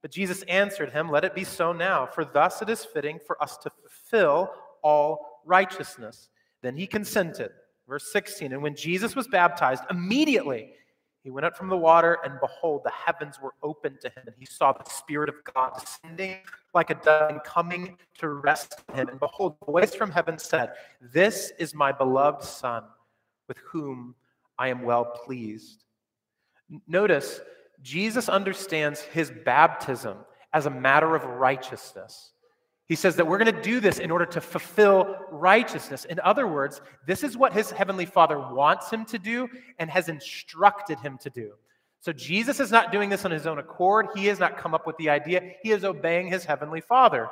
But 0.00 0.10
Jesus 0.10 0.42
answered 0.42 0.90
him, 0.90 1.08
Let 1.08 1.24
it 1.24 1.34
be 1.34 1.44
so 1.44 1.72
now, 1.72 2.06
for 2.06 2.24
thus 2.24 2.60
it 2.60 2.68
is 2.68 2.84
fitting 2.84 3.20
for 3.24 3.40
us 3.40 3.56
to 3.58 3.70
fulfill 3.70 4.50
all 4.82 5.42
righteousness. 5.44 6.28
Then 6.62 6.74
he 6.74 6.86
consented. 6.86 7.50
Verse 7.86 8.10
16, 8.12 8.52
and 8.52 8.62
when 8.62 8.74
Jesus 8.74 9.14
was 9.14 9.28
baptized, 9.28 9.82
immediately 9.90 10.72
he 11.22 11.30
went 11.30 11.46
up 11.46 11.56
from 11.56 11.68
the 11.68 11.76
water, 11.76 12.18
and 12.24 12.40
behold, 12.40 12.82
the 12.84 12.90
heavens 12.90 13.38
were 13.40 13.54
opened 13.62 14.00
to 14.00 14.08
him, 14.08 14.24
and 14.26 14.34
he 14.38 14.46
saw 14.46 14.72
the 14.72 14.88
Spirit 14.88 15.28
of 15.28 15.36
God 15.54 15.72
descending 15.78 16.38
like 16.74 16.90
a 16.90 16.94
dove 16.94 17.30
and 17.30 17.42
coming 17.44 17.96
to 18.18 18.28
rest 18.28 18.82
him. 18.94 19.08
And 19.08 19.20
behold, 19.20 19.56
a 19.62 19.70
voice 19.70 19.94
from 19.94 20.10
heaven 20.10 20.38
said, 20.38 20.72
This 21.00 21.52
is 21.58 21.74
my 21.74 21.92
beloved 21.92 22.42
Son, 22.42 22.84
with 23.48 23.58
whom 23.58 24.14
I 24.58 24.68
am 24.68 24.82
well 24.82 25.04
pleased. 25.04 25.84
Notice, 26.86 27.40
Jesus 27.82 28.28
understands 28.28 29.00
his 29.00 29.30
baptism 29.44 30.18
as 30.52 30.66
a 30.66 30.70
matter 30.70 31.14
of 31.14 31.24
righteousness. 31.24 32.32
He 32.86 32.96
says 32.96 33.16
that 33.16 33.26
we're 33.26 33.38
going 33.38 33.54
to 33.54 33.62
do 33.62 33.80
this 33.80 33.98
in 33.98 34.10
order 34.10 34.26
to 34.26 34.40
fulfill 34.40 35.16
righteousness. 35.30 36.04
In 36.04 36.20
other 36.20 36.46
words, 36.46 36.80
this 37.06 37.22
is 37.24 37.36
what 37.36 37.52
his 37.52 37.70
heavenly 37.70 38.06
Father 38.06 38.38
wants 38.38 38.90
him 38.90 39.04
to 39.06 39.18
do 39.18 39.48
and 39.78 39.88
has 39.88 40.08
instructed 40.08 40.98
him 40.98 41.16
to 41.18 41.30
do. 41.30 41.52
So 42.02 42.12
Jesus 42.12 42.58
is 42.58 42.72
not 42.72 42.90
doing 42.90 43.10
this 43.10 43.24
on 43.24 43.30
his 43.30 43.46
own 43.46 43.60
accord. 43.60 44.08
He 44.16 44.26
has 44.26 44.40
not 44.40 44.58
come 44.58 44.74
up 44.74 44.88
with 44.88 44.96
the 44.96 45.08
idea. 45.08 45.52
He 45.62 45.70
is 45.70 45.84
obeying 45.84 46.26
his 46.26 46.44
heavenly 46.44 46.80
Father. 46.80 47.28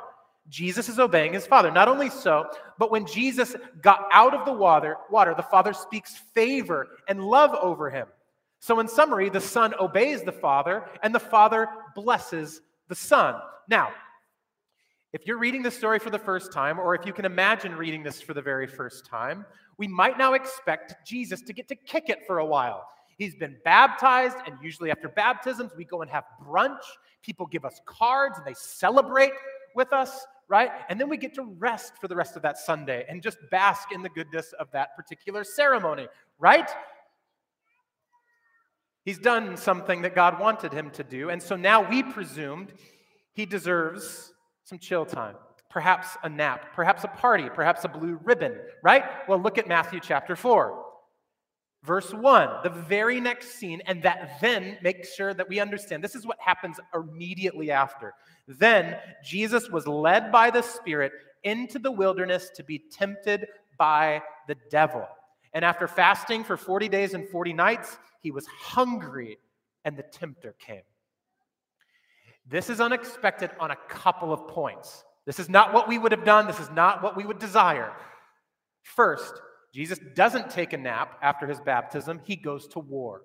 Jesus 0.47 0.87
is 0.87 0.97
obeying 0.97 1.33
his 1.33 1.45
Father. 1.45 1.69
Not 1.69 1.89
only 1.89 2.09
so, 2.09 2.45
but 2.79 2.89
when 2.89 3.05
Jesus 3.05 3.53
got 3.81 4.07
out 4.13 4.33
of 4.33 4.45
the 4.45 4.53
water, 4.53 4.95
water, 5.09 5.33
the 5.35 5.43
Father 5.43 5.73
speaks 5.73 6.17
favor 6.33 6.87
and 7.09 7.21
love 7.21 7.53
over 7.53 7.89
him. 7.89 8.07
So 8.61 8.79
in 8.79 8.87
summary, 8.87 9.27
the 9.27 9.41
Son 9.41 9.73
obeys 9.77 10.23
the 10.23 10.31
Father 10.31 10.85
and 11.03 11.13
the 11.13 11.19
Father 11.19 11.67
blesses 11.93 12.61
the 12.87 12.95
Son. 12.95 13.35
Now, 13.67 13.89
if 15.11 15.27
you're 15.27 15.37
reading 15.37 15.63
this 15.63 15.77
story 15.77 15.99
for 15.99 16.11
the 16.11 16.17
first 16.17 16.53
time, 16.53 16.79
or 16.79 16.95
if 16.95 17.05
you 17.05 17.11
can 17.11 17.25
imagine 17.25 17.75
reading 17.75 18.03
this 18.03 18.21
for 18.21 18.33
the 18.33 18.41
very 18.41 18.67
first 18.67 19.05
time, 19.05 19.45
we 19.77 19.89
might 19.89 20.17
now 20.17 20.33
expect 20.33 21.05
Jesus 21.05 21.41
to 21.41 21.51
get 21.51 21.67
to 21.67 21.75
kick 21.75 22.05
it 22.07 22.19
for 22.25 22.39
a 22.39 22.45
while. 22.45 22.87
He's 23.21 23.35
been 23.35 23.55
baptized, 23.63 24.37
and 24.47 24.57
usually 24.63 24.89
after 24.89 25.07
baptisms, 25.07 25.73
we 25.77 25.85
go 25.85 26.01
and 26.01 26.09
have 26.09 26.23
brunch. 26.43 26.81
People 27.21 27.45
give 27.45 27.63
us 27.65 27.79
cards 27.85 28.39
and 28.39 28.47
they 28.47 28.55
celebrate 28.55 29.33
with 29.75 29.93
us, 29.93 30.25
right? 30.47 30.71
And 30.89 30.99
then 30.99 31.07
we 31.07 31.17
get 31.17 31.35
to 31.35 31.43
rest 31.59 31.93
for 32.01 32.07
the 32.07 32.15
rest 32.15 32.35
of 32.35 32.41
that 32.41 32.57
Sunday 32.57 33.05
and 33.07 33.21
just 33.21 33.37
bask 33.51 33.91
in 33.91 34.01
the 34.01 34.09
goodness 34.09 34.55
of 34.59 34.71
that 34.71 34.95
particular 34.95 35.43
ceremony, 35.43 36.07
right? 36.39 36.67
He's 39.05 39.19
done 39.19 39.55
something 39.55 40.01
that 40.01 40.15
God 40.15 40.39
wanted 40.39 40.73
him 40.73 40.89
to 40.89 41.03
do, 41.03 41.29
and 41.29 41.43
so 41.43 41.55
now 41.55 41.87
we 41.87 42.01
presumed 42.01 42.73
he 43.33 43.45
deserves 43.45 44.33
some 44.63 44.79
chill 44.79 45.05
time, 45.05 45.35
perhaps 45.69 46.17
a 46.23 46.29
nap, 46.29 46.73
perhaps 46.73 47.03
a 47.03 47.07
party, 47.07 47.51
perhaps 47.53 47.85
a 47.85 47.87
blue 47.87 48.19
ribbon, 48.23 48.57
right? 48.81 49.03
Well, 49.27 49.39
look 49.39 49.59
at 49.59 49.67
Matthew 49.67 49.99
chapter 49.99 50.35
4. 50.35 50.90
Verse 51.83 52.13
1, 52.13 52.59
the 52.61 52.69
very 52.69 53.19
next 53.19 53.55
scene, 53.55 53.81
and 53.87 54.03
that 54.03 54.39
then 54.39 54.77
makes 54.83 55.15
sure 55.15 55.33
that 55.33 55.49
we 55.49 55.59
understand 55.59 56.03
this 56.03 56.15
is 56.15 56.27
what 56.27 56.37
happens 56.39 56.79
immediately 56.93 57.71
after. 57.71 58.13
Then 58.47 58.97
Jesus 59.23 59.67
was 59.69 59.87
led 59.87 60.31
by 60.31 60.51
the 60.51 60.61
Spirit 60.61 61.11
into 61.43 61.79
the 61.79 61.91
wilderness 61.91 62.51
to 62.55 62.63
be 62.63 62.83
tempted 62.91 63.47
by 63.79 64.21
the 64.47 64.55
devil. 64.69 65.07
And 65.53 65.65
after 65.65 65.87
fasting 65.87 66.43
for 66.43 66.55
40 66.55 66.87
days 66.87 67.15
and 67.15 67.27
40 67.27 67.53
nights, 67.53 67.97
he 68.21 68.29
was 68.29 68.45
hungry, 68.45 69.39
and 69.83 69.97
the 69.97 70.03
tempter 70.03 70.53
came. 70.59 70.83
This 72.47 72.69
is 72.69 72.79
unexpected 72.79 73.49
on 73.59 73.71
a 73.71 73.77
couple 73.89 74.31
of 74.31 74.47
points. 74.47 75.03
This 75.25 75.39
is 75.39 75.49
not 75.49 75.73
what 75.73 75.87
we 75.87 75.97
would 75.97 76.11
have 76.11 76.25
done. 76.25 76.45
This 76.45 76.59
is 76.59 76.69
not 76.69 77.01
what 77.01 77.17
we 77.17 77.25
would 77.25 77.39
desire. 77.39 77.91
First, 78.83 79.33
Jesus 79.73 79.99
doesn't 80.15 80.49
take 80.49 80.73
a 80.73 80.77
nap 80.77 81.17
after 81.21 81.47
his 81.47 81.59
baptism, 81.59 82.19
he 82.23 82.35
goes 82.35 82.67
to 82.69 82.79
war. 82.79 83.23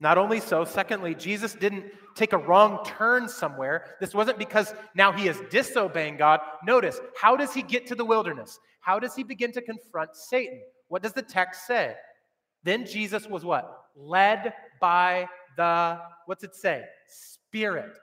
Not 0.00 0.18
only 0.18 0.40
so, 0.40 0.64
secondly, 0.64 1.14
Jesus 1.14 1.54
didn't 1.54 1.84
take 2.16 2.32
a 2.32 2.38
wrong 2.38 2.84
turn 2.84 3.28
somewhere. 3.28 3.96
This 4.00 4.14
wasn't 4.14 4.36
because 4.36 4.74
now 4.96 5.12
he 5.12 5.28
is 5.28 5.40
disobeying 5.48 6.16
God. 6.16 6.40
Notice, 6.64 7.00
how 7.16 7.36
does 7.36 7.54
he 7.54 7.62
get 7.62 7.86
to 7.86 7.94
the 7.94 8.04
wilderness? 8.04 8.58
How 8.80 8.98
does 8.98 9.14
he 9.14 9.22
begin 9.22 9.52
to 9.52 9.62
confront 9.62 10.16
Satan? 10.16 10.60
What 10.88 11.02
does 11.02 11.12
the 11.12 11.22
text 11.22 11.68
say? 11.68 11.94
Then 12.64 12.84
Jesus 12.84 13.28
was 13.28 13.44
what? 13.44 13.84
Led 13.96 14.52
by 14.80 15.28
the, 15.56 16.00
what's 16.26 16.42
it 16.42 16.56
say? 16.56 16.82
Spirit. 17.06 17.96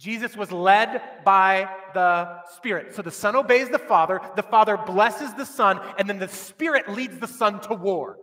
Jesus 0.00 0.34
was 0.34 0.50
led 0.50 1.02
by 1.26 1.68
the 1.92 2.42
Spirit. 2.56 2.94
So 2.94 3.02
the 3.02 3.10
Son 3.10 3.36
obeys 3.36 3.68
the 3.68 3.78
Father, 3.78 4.18
the 4.34 4.42
Father 4.42 4.78
blesses 4.78 5.34
the 5.34 5.44
Son, 5.44 5.78
and 5.98 6.08
then 6.08 6.18
the 6.18 6.28
Spirit 6.28 6.88
leads 6.88 7.18
the 7.18 7.26
Son 7.26 7.60
to 7.60 7.74
war. 7.74 8.16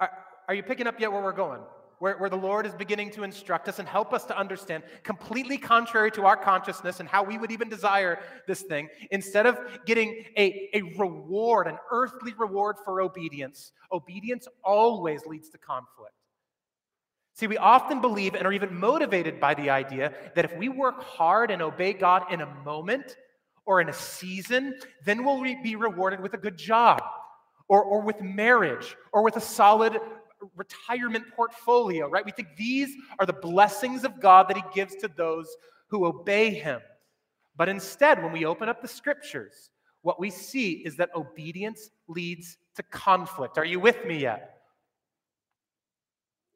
Are, 0.00 0.10
are 0.48 0.54
you 0.54 0.64
picking 0.64 0.88
up 0.88 0.98
yet 0.98 1.12
where 1.12 1.22
we're 1.22 1.30
going? 1.30 1.60
Where, 2.00 2.18
where 2.18 2.28
the 2.28 2.36
Lord 2.36 2.66
is 2.66 2.74
beginning 2.74 3.12
to 3.12 3.22
instruct 3.22 3.68
us 3.68 3.78
and 3.78 3.86
help 3.86 4.12
us 4.12 4.24
to 4.24 4.36
understand, 4.36 4.82
completely 5.04 5.58
contrary 5.58 6.10
to 6.12 6.26
our 6.26 6.36
consciousness 6.36 6.98
and 6.98 7.08
how 7.08 7.22
we 7.22 7.38
would 7.38 7.52
even 7.52 7.68
desire 7.68 8.18
this 8.48 8.62
thing, 8.62 8.88
instead 9.12 9.46
of 9.46 9.60
getting 9.86 10.24
a, 10.36 10.70
a 10.74 10.82
reward, 10.98 11.68
an 11.68 11.78
earthly 11.92 12.34
reward 12.36 12.76
for 12.84 13.00
obedience, 13.00 13.70
obedience 13.92 14.48
always 14.64 15.24
leads 15.24 15.50
to 15.50 15.58
conflict. 15.58 16.14
See, 17.38 17.46
we 17.46 17.56
often 17.56 18.00
believe 18.00 18.34
and 18.34 18.44
are 18.44 18.52
even 18.52 18.76
motivated 18.80 19.38
by 19.38 19.54
the 19.54 19.70
idea 19.70 20.12
that 20.34 20.44
if 20.44 20.56
we 20.56 20.68
work 20.68 21.00
hard 21.04 21.52
and 21.52 21.62
obey 21.62 21.92
God 21.92 22.32
in 22.32 22.40
a 22.40 22.52
moment 22.64 23.16
or 23.64 23.80
in 23.80 23.88
a 23.88 23.92
season, 23.92 24.74
then 25.04 25.24
we'll 25.24 25.40
be 25.62 25.76
rewarded 25.76 26.20
with 26.20 26.34
a 26.34 26.36
good 26.36 26.58
job 26.58 27.00
or, 27.68 27.80
or 27.84 28.00
with 28.00 28.20
marriage 28.20 28.96
or 29.12 29.22
with 29.22 29.36
a 29.36 29.40
solid 29.40 30.00
retirement 30.56 31.26
portfolio, 31.36 32.08
right? 32.08 32.24
We 32.24 32.32
think 32.32 32.56
these 32.56 32.96
are 33.20 33.26
the 33.26 33.34
blessings 33.34 34.02
of 34.02 34.20
God 34.20 34.48
that 34.48 34.56
He 34.56 34.64
gives 34.74 34.96
to 34.96 35.08
those 35.16 35.46
who 35.86 36.06
obey 36.06 36.50
Him. 36.50 36.80
But 37.56 37.68
instead, 37.68 38.20
when 38.20 38.32
we 38.32 38.46
open 38.46 38.68
up 38.68 38.82
the 38.82 38.88
scriptures, 38.88 39.70
what 40.02 40.18
we 40.18 40.30
see 40.30 40.72
is 40.84 40.96
that 40.96 41.10
obedience 41.14 41.90
leads 42.08 42.58
to 42.74 42.82
conflict. 42.82 43.58
Are 43.58 43.64
you 43.64 43.78
with 43.78 44.04
me 44.06 44.18
yet? 44.18 44.57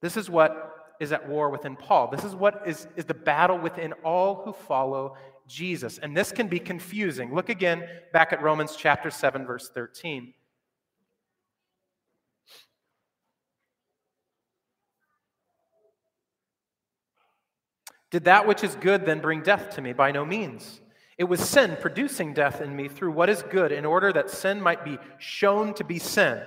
This 0.03 0.17
is 0.17 0.29
what 0.29 0.95
is 1.01 1.13
at 1.13 1.29
war 1.29 1.49
within 1.49 1.77
Paul. 1.77 2.09
This 2.09 2.25
is 2.25 2.35
what 2.35 2.63
is, 2.67 2.87
is 2.97 3.07
the 3.07 3.15
battle 3.15 3.59
within 3.59 3.93
all 4.05 4.43
who 4.45 4.53
follow 4.53 5.17
Jesus. 5.47 5.99
And 5.99 6.17
this 6.17 6.33
can 6.33 6.49
be 6.49 6.59
confusing. 6.59 7.35
Look 7.35 7.49
again 7.49 7.85
back 8.13 8.33
at 8.33 8.43
Romans 8.43 8.77
chapter 8.77 9.11
7, 9.11 9.47
verse 9.47 9.71
13. 9.73 10.35
Did 18.11 18.25
that 18.25 18.47
which 18.47 18.63
is 18.63 18.75
good 18.75 19.07
then 19.07 19.21
bring 19.21 19.43
death 19.43 19.71
to 19.77 19.81
me? 19.81 19.93
By 19.95 20.11
no 20.13 20.25
means. 20.25 20.81
It 21.17 21.25
was 21.25 21.41
sin 21.41 21.79
producing 21.81 22.35
death 22.35 22.61
in 22.61 22.75
me 22.75 22.89
through 22.89 23.13
what 23.13 23.31
is 23.31 23.43
good, 23.43 23.73
in 23.73 23.87
order 23.87 24.13
that 24.13 24.31
sin 24.31 24.61
might 24.61 24.85
be 24.85 24.99
shown 25.19 25.73
to 25.75 25.85
be 25.85 25.99
sin 25.99 26.43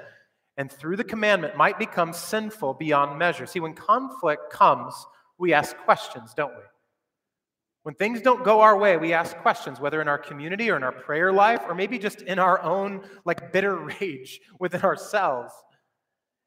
and 0.57 0.71
through 0.71 0.95
the 0.95 1.03
commandment 1.03 1.57
might 1.57 1.77
become 1.77 2.13
sinful 2.13 2.75
beyond 2.75 3.19
measure. 3.19 3.45
See, 3.45 3.59
when 3.59 3.73
conflict 3.73 4.51
comes, 4.51 4.93
we 5.37 5.53
ask 5.53 5.75
questions, 5.77 6.33
don't 6.33 6.55
we? 6.55 6.63
When 7.83 7.93
things 7.95 8.21
don't 8.21 8.43
go 8.43 8.61
our 8.61 8.77
way, 8.77 8.97
we 8.97 9.13
ask 9.13 9.37
questions, 9.37 9.79
whether 9.79 10.01
in 10.01 10.07
our 10.07 10.17
community 10.17 10.71
or 10.71 10.77
in 10.77 10.83
our 10.83 10.91
prayer 10.91 11.31
life, 11.31 11.61
or 11.67 11.75
maybe 11.75 11.99
just 11.99 12.21
in 12.21 12.39
our 12.39 12.61
own 12.63 13.01
like 13.25 13.51
bitter 13.51 13.75
rage 14.01 14.41
within 14.59 14.81
ourselves. 14.81 15.53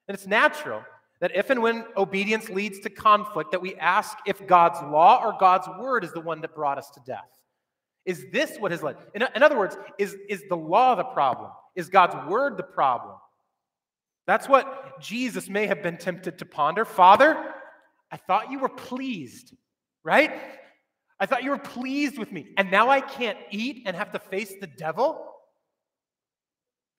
And 0.08 0.16
it's 0.16 0.26
natural 0.26 0.82
that 1.20 1.36
if 1.36 1.50
and 1.50 1.62
when 1.62 1.84
obedience 1.96 2.48
leads 2.48 2.80
to 2.80 2.90
conflict, 2.90 3.50
that 3.52 3.60
we 3.60 3.74
ask 3.76 4.16
if 4.26 4.44
God's 4.46 4.80
law 4.82 5.22
or 5.24 5.36
God's 5.38 5.68
word 5.78 6.02
is 6.02 6.12
the 6.12 6.20
one 6.20 6.40
that 6.40 6.54
brought 6.54 6.78
us 6.78 6.90
to 6.90 7.00
death. 7.06 7.28
Is 8.04 8.24
this 8.32 8.56
what 8.58 8.70
has 8.70 8.82
led? 8.82 8.96
In, 9.14 9.22
in 9.34 9.42
other 9.42 9.58
words, 9.58 9.76
is, 9.98 10.16
is 10.28 10.42
the 10.48 10.56
law 10.56 10.94
the 10.94 11.04
problem? 11.04 11.50
Is 11.76 11.88
God's 11.88 12.16
word 12.28 12.56
the 12.56 12.62
problem? 12.62 13.16
That's 14.28 14.46
what 14.46 15.00
Jesus 15.00 15.48
may 15.48 15.66
have 15.68 15.82
been 15.82 15.96
tempted 15.96 16.38
to 16.38 16.44
ponder. 16.44 16.84
Father, 16.84 17.42
I 18.12 18.18
thought 18.18 18.50
you 18.50 18.58
were 18.58 18.68
pleased, 18.68 19.56
right? 20.04 20.30
I 21.18 21.24
thought 21.24 21.44
you 21.44 21.50
were 21.50 21.58
pleased 21.58 22.18
with 22.18 22.30
me, 22.30 22.52
and 22.58 22.70
now 22.70 22.90
I 22.90 23.00
can't 23.00 23.38
eat 23.50 23.84
and 23.86 23.96
have 23.96 24.12
to 24.12 24.18
face 24.18 24.52
the 24.60 24.66
devil? 24.66 25.32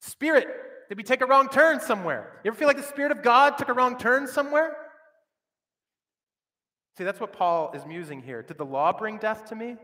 Spirit, 0.01 0.47
did 0.89 0.97
we 0.97 1.03
take 1.03 1.21
a 1.21 1.27
wrong 1.27 1.49
turn 1.49 1.79
somewhere? 1.79 2.41
You 2.43 2.49
ever 2.49 2.57
feel 2.57 2.67
like 2.67 2.77
the 2.77 2.83
Spirit 2.83 3.11
of 3.11 3.21
God 3.21 3.59
took 3.59 3.69
a 3.69 3.73
wrong 3.73 3.99
turn 3.99 4.27
somewhere? 4.27 4.75
See, 6.97 7.03
that's 7.03 7.19
what 7.19 7.33
Paul 7.33 7.73
is 7.75 7.85
musing 7.85 8.23
here. 8.23 8.41
Did 8.41 8.57
the 8.57 8.65
law 8.65 8.91
bring 8.91 9.19
death 9.19 9.45
to 9.49 9.55
me? 9.55 9.75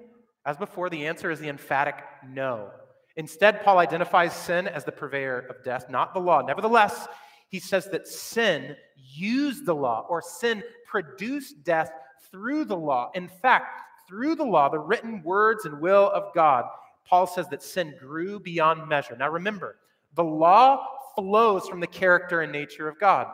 As 0.48 0.58
before, 0.58 0.90
the 0.90 1.06
answer 1.06 1.30
is 1.30 1.40
the 1.40 1.50
emphatic 1.50 1.96
no. 2.28 2.72
Instead, 3.16 3.64
Paul 3.64 3.78
identifies 3.78 4.34
sin 4.34 4.68
as 4.68 4.84
the 4.84 4.92
purveyor 4.92 5.46
of 5.48 5.64
death, 5.64 5.92
not 5.92 6.16
the 6.16 6.20
law. 6.20 6.42
Nevertheless, 6.42 7.08
he 7.56 7.60
says 7.62 7.86
that 7.86 8.06
sin 8.06 8.76
used 9.14 9.66
the 9.66 9.74
law, 9.74 10.06
or 10.10 10.22
sin 10.22 10.62
produced 10.86 11.64
death 11.64 11.90
through 12.30 12.66
the 12.66 12.76
law. 12.76 13.10
In 13.16 13.30
fact, 13.30 13.80
through 14.10 14.36
the 14.36 14.44
law, 14.44 14.68
the 14.68 14.78
written 14.78 15.24
words 15.24 15.64
and 15.64 15.80
will 15.80 16.12
of 16.14 16.34
God, 16.36 16.66
Paul 17.06 17.26
says 17.26 17.48
that 17.48 17.64
sin 17.64 17.96
grew 17.98 18.42
beyond 18.42 18.90
measure. 18.90 19.16
Now 19.16 19.30
remember, 19.30 19.78
the 20.16 20.24
law 20.26 20.86
flows 21.16 21.66
from 21.70 21.80
the 21.80 21.88
character 21.88 22.42
and 22.42 22.52
nature 22.52 22.90
of 22.90 23.00
God. 23.00 23.28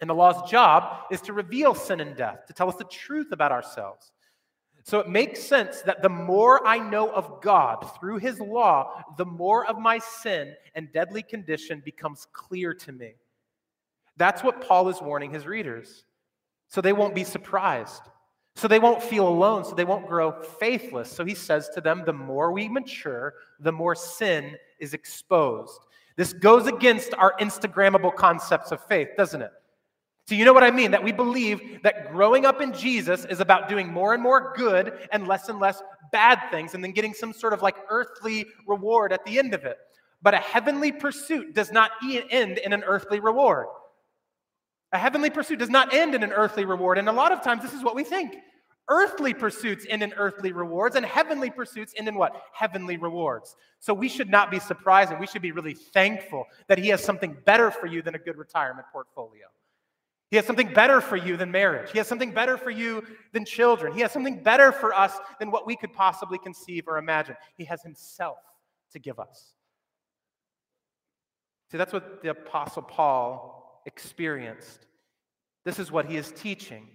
And 0.00 0.08
the 0.08 0.14
law's 0.14 0.50
job 0.50 1.02
is 1.10 1.20
to 1.22 1.34
reveal 1.34 1.74
sin 1.74 2.00
and 2.00 2.16
death, 2.16 2.46
to 2.46 2.54
tell 2.54 2.70
us 2.70 2.76
the 2.76 2.84
truth 2.84 3.32
about 3.32 3.52
ourselves. 3.52 4.12
So 4.82 4.98
it 5.00 5.10
makes 5.10 5.42
sense 5.42 5.82
that 5.82 6.00
the 6.00 6.08
more 6.08 6.66
I 6.66 6.78
know 6.78 7.10
of 7.10 7.42
God 7.42 7.84
through 8.00 8.16
his 8.16 8.40
law, 8.40 9.04
the 9.18 9.26
more 9.26 9.66
of 9.66 9.78
my 9.78 9.98
sin 9.98 10.54
and 10.74 10.90
deadly 10.90 11.22
condition 11.22 11.82
becomes 11.84 12.26
clear 12.32 12.72
to 12.72 12.92
me. 12.92 13.12
That's 14.16 14.42
what 14.42 14.66
Paul 14.66 14.88
is 14.88 15.00
warning 15.00 15.30
his 15.30 15.46
readers. 15.46 16.04
So 16.68 16.80
they 16.80 16.92
won't 16.92 17.14
be 17.14 17.24
surprised. 17.24 18.02
So 18.54 18.68
they 18.68 18.78
won't 18.78 19.02
feel 19.02 19.28
alone. 19.28 19.64
So 19.64 19.74
they 19.74 19.84
won't 19.84 20.08
grow 20.08 20.32
faithless. 20.32 21.10
So 21.10 21.24
he 21.24 21.34
says 21.34 21.68
to 21.74 21.80
them, 21.80 22.02
the 22.06 22.12
more 22.12 22.52
we 22.52 22.68
mature, 22.68 23.34
the 23.60 23.72
more 23.72 23.94
sin 23.94 24.56
is 24.80 24.94
exposed. 24.94 25.78
This 26.16 26.32
goes 26.32 26.66
against 26.66 27.12
our 27.14 27.34
Instagrammable 27.38 28.14
concepts 28.14 28.72
of 28.72 28.84
faith, 28.86 29.08
doesn't 29.16 29.42
it? 29.42 29.50
So, 30.28 30.34
you 30.34 30.44
know 30.44 30.52
what 30.52 30.64
I 30.64 30.72
mean? 30.72 30.90
That 30.90 31.04
we 31.04 31.12
believe 31.12 31.82
that 31.84 32.10
growing 32.10 32.46
up 32.46 32.60
in 32.60 32.72
Jesus 32.72 33.24
is 33.26 33.38
about 33.38 33.68
doing 33.68 33.92
more 33.92 34.12
and 34.12 34.22
more 34.22 34.52
good 34.56 35.08
and 35.12 35.28
less 35.28 35.48
and 35.48 35.60
less 35.60 35.80
bad 36.10 36.40
things 36.50 36.74
and 36.74 36.82
then 36.82 36.90
getting 36.90 37.14
some 37.14 37.32
sort 37.32 37.52
of 37.52 37.62
like 37.62 37.76
earthly 37.90 38.46
reward 38.66 39.12
at 39.12 39.24
the 39.24 39.38
end 39.38 39.54
of 39.54 39.64
it. 39.64 39.76
But 40.22 40.34
a 40.34 40.38
heavenly 40.38 40.90
pursuit 40.90 41.54
does 41.54 41.70
not 41.70 41.92
end 42.02 42.58
in 42.58 42.72
an 42.72 42.82
earthly 42.84 43.20
reward. 43.20 43.66
A 44.96 44.98
heavenly 44.98 45.28
pursuit 45.28 45.58
does 45.58 45.68
not 45.68 45.92
end 45.92 46.14
in 46.14 46.22
an 46.22 46.32
earthly 46.32 46.64
reward. 46.64 46.96
And 46.96 47.06
a 47.06 47.12
lot 47.12 47.30
of 47.30 47.42
times, 47.42 47.60
this 47.60 47.74
is 47.74 47.84
what 47.84 47.94
we 47.94 48.02
think 48.02 48.36
earthly 48.88 49.34
pursuits 49.34 49.84
end 49.90 50.02
in 50.02 50.14
earthly 50.14 50.52
rewards, 50.52 50.96
and 50.96 51.04
heavenly 51.04 51.50
pursuits 51.50 51.92
end 51.98 52.08
in 52.08 52.14
what? 52.14 52.40
Heavenly 52.54 52.96
rewards. 52.96 53.56
So 53.78 53.92
we 53.92 54.08
should 54.08 54.30
not 54.30 54.50
be 54.50 54.58
surprised 54.58 55.10
and 55.10 55.20
we 55.20 55.26
should 55.26 55.42
be 55.42 55.52
really 55.52 55.74
thankful 55.74 56.46
that 56.68 56.78
He 56.78 56.88
has 56.88 57.04
something 57.04 57.36
better 57.44 57.70
for 57.70 57.86
you 57.86 58.00
than 58.00 58.14
a 58.14 58.18
good 58.18 58.38
retirement 58.38 58.86
portfolio. 58.90 59.44
He 60.30 60.36
has 60.36 60.46
something 60.46 60.72
better 60.72 61.02
for 61.02 61.16
you 61.16 61.36
than 61.36 61.50
marriage. 61.50 61.90
He 61.90 61.98
has 61.98 62.06
something 62.06 62.30
better 62.30 62.56
for 62.56 62.70
you 62.70 63.04
than 63.34 63.44
children. 63.44 63.92
He 63.92 64.00
has 64.00 64.12
something 64.12 64.42
better 64.42 64.72
for 64.72 64.94
us 64.94 65.12
than 65.38 65.50
what 65.50 65.66
we 65.66 65.76
could 65.76 65.92
possibly 65.92 66.38
conceive 66.38 66.84
or 66.88 66.96
imagine. 66.96 67.36
He 67.58 67.64
has 67.66 67.82
Himself 67.82 68.38
to 68.92 68.98
give 68.98 69.18
us. 69.18 69.52
See, 71.70 71.76
that's 71.76 71.92
what 71.92 72.22
the 72.22 72.30
Apostle 72.30 72.82
Paul 72.82 73.55
experienced. 73.86 74.86
This 75.64 75.78
is 75.78 75.90
what 75.90 76.06
he 76.06 76.16
is 76.16 76.32
teaching. 76.32 76.88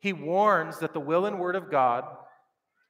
He 0.00 0.12
warns 0.12 0.80
that 0.80 0.92
the 0.92 1.00
will 1.00 1.26
and 1.26 1.38
word 1.38 1.56
of 1.56 1.70
God 1.70 2.04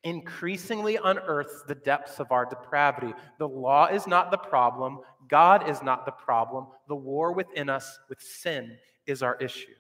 increasingly 0.03 0.99
unearths 1.03 1.63
the 1.67 1.75
depths 1.75 2.21
of 2.21 2.31
our 2.31 2.45
depravity. 2.45 3.15
The 3.39 3.49
law 3.49 3.87
is 3.87 4.07
not 4.07 4.31
the 4.31 4.39
problem, 4.39 5.01
God 5.29 5.69
is 5.69 5.83
not 5.83 6.05
the 6.05 6.13
problem. 6.13 6.67
The 6.89 6.97
war 6.97 7.33
within 7.33 7.69
us 7.69 7.99
with 8.09 8.21
sin 8.21 8.77
is 9.07 9.23
our 9.23 9.37
issue. 9.37 9.73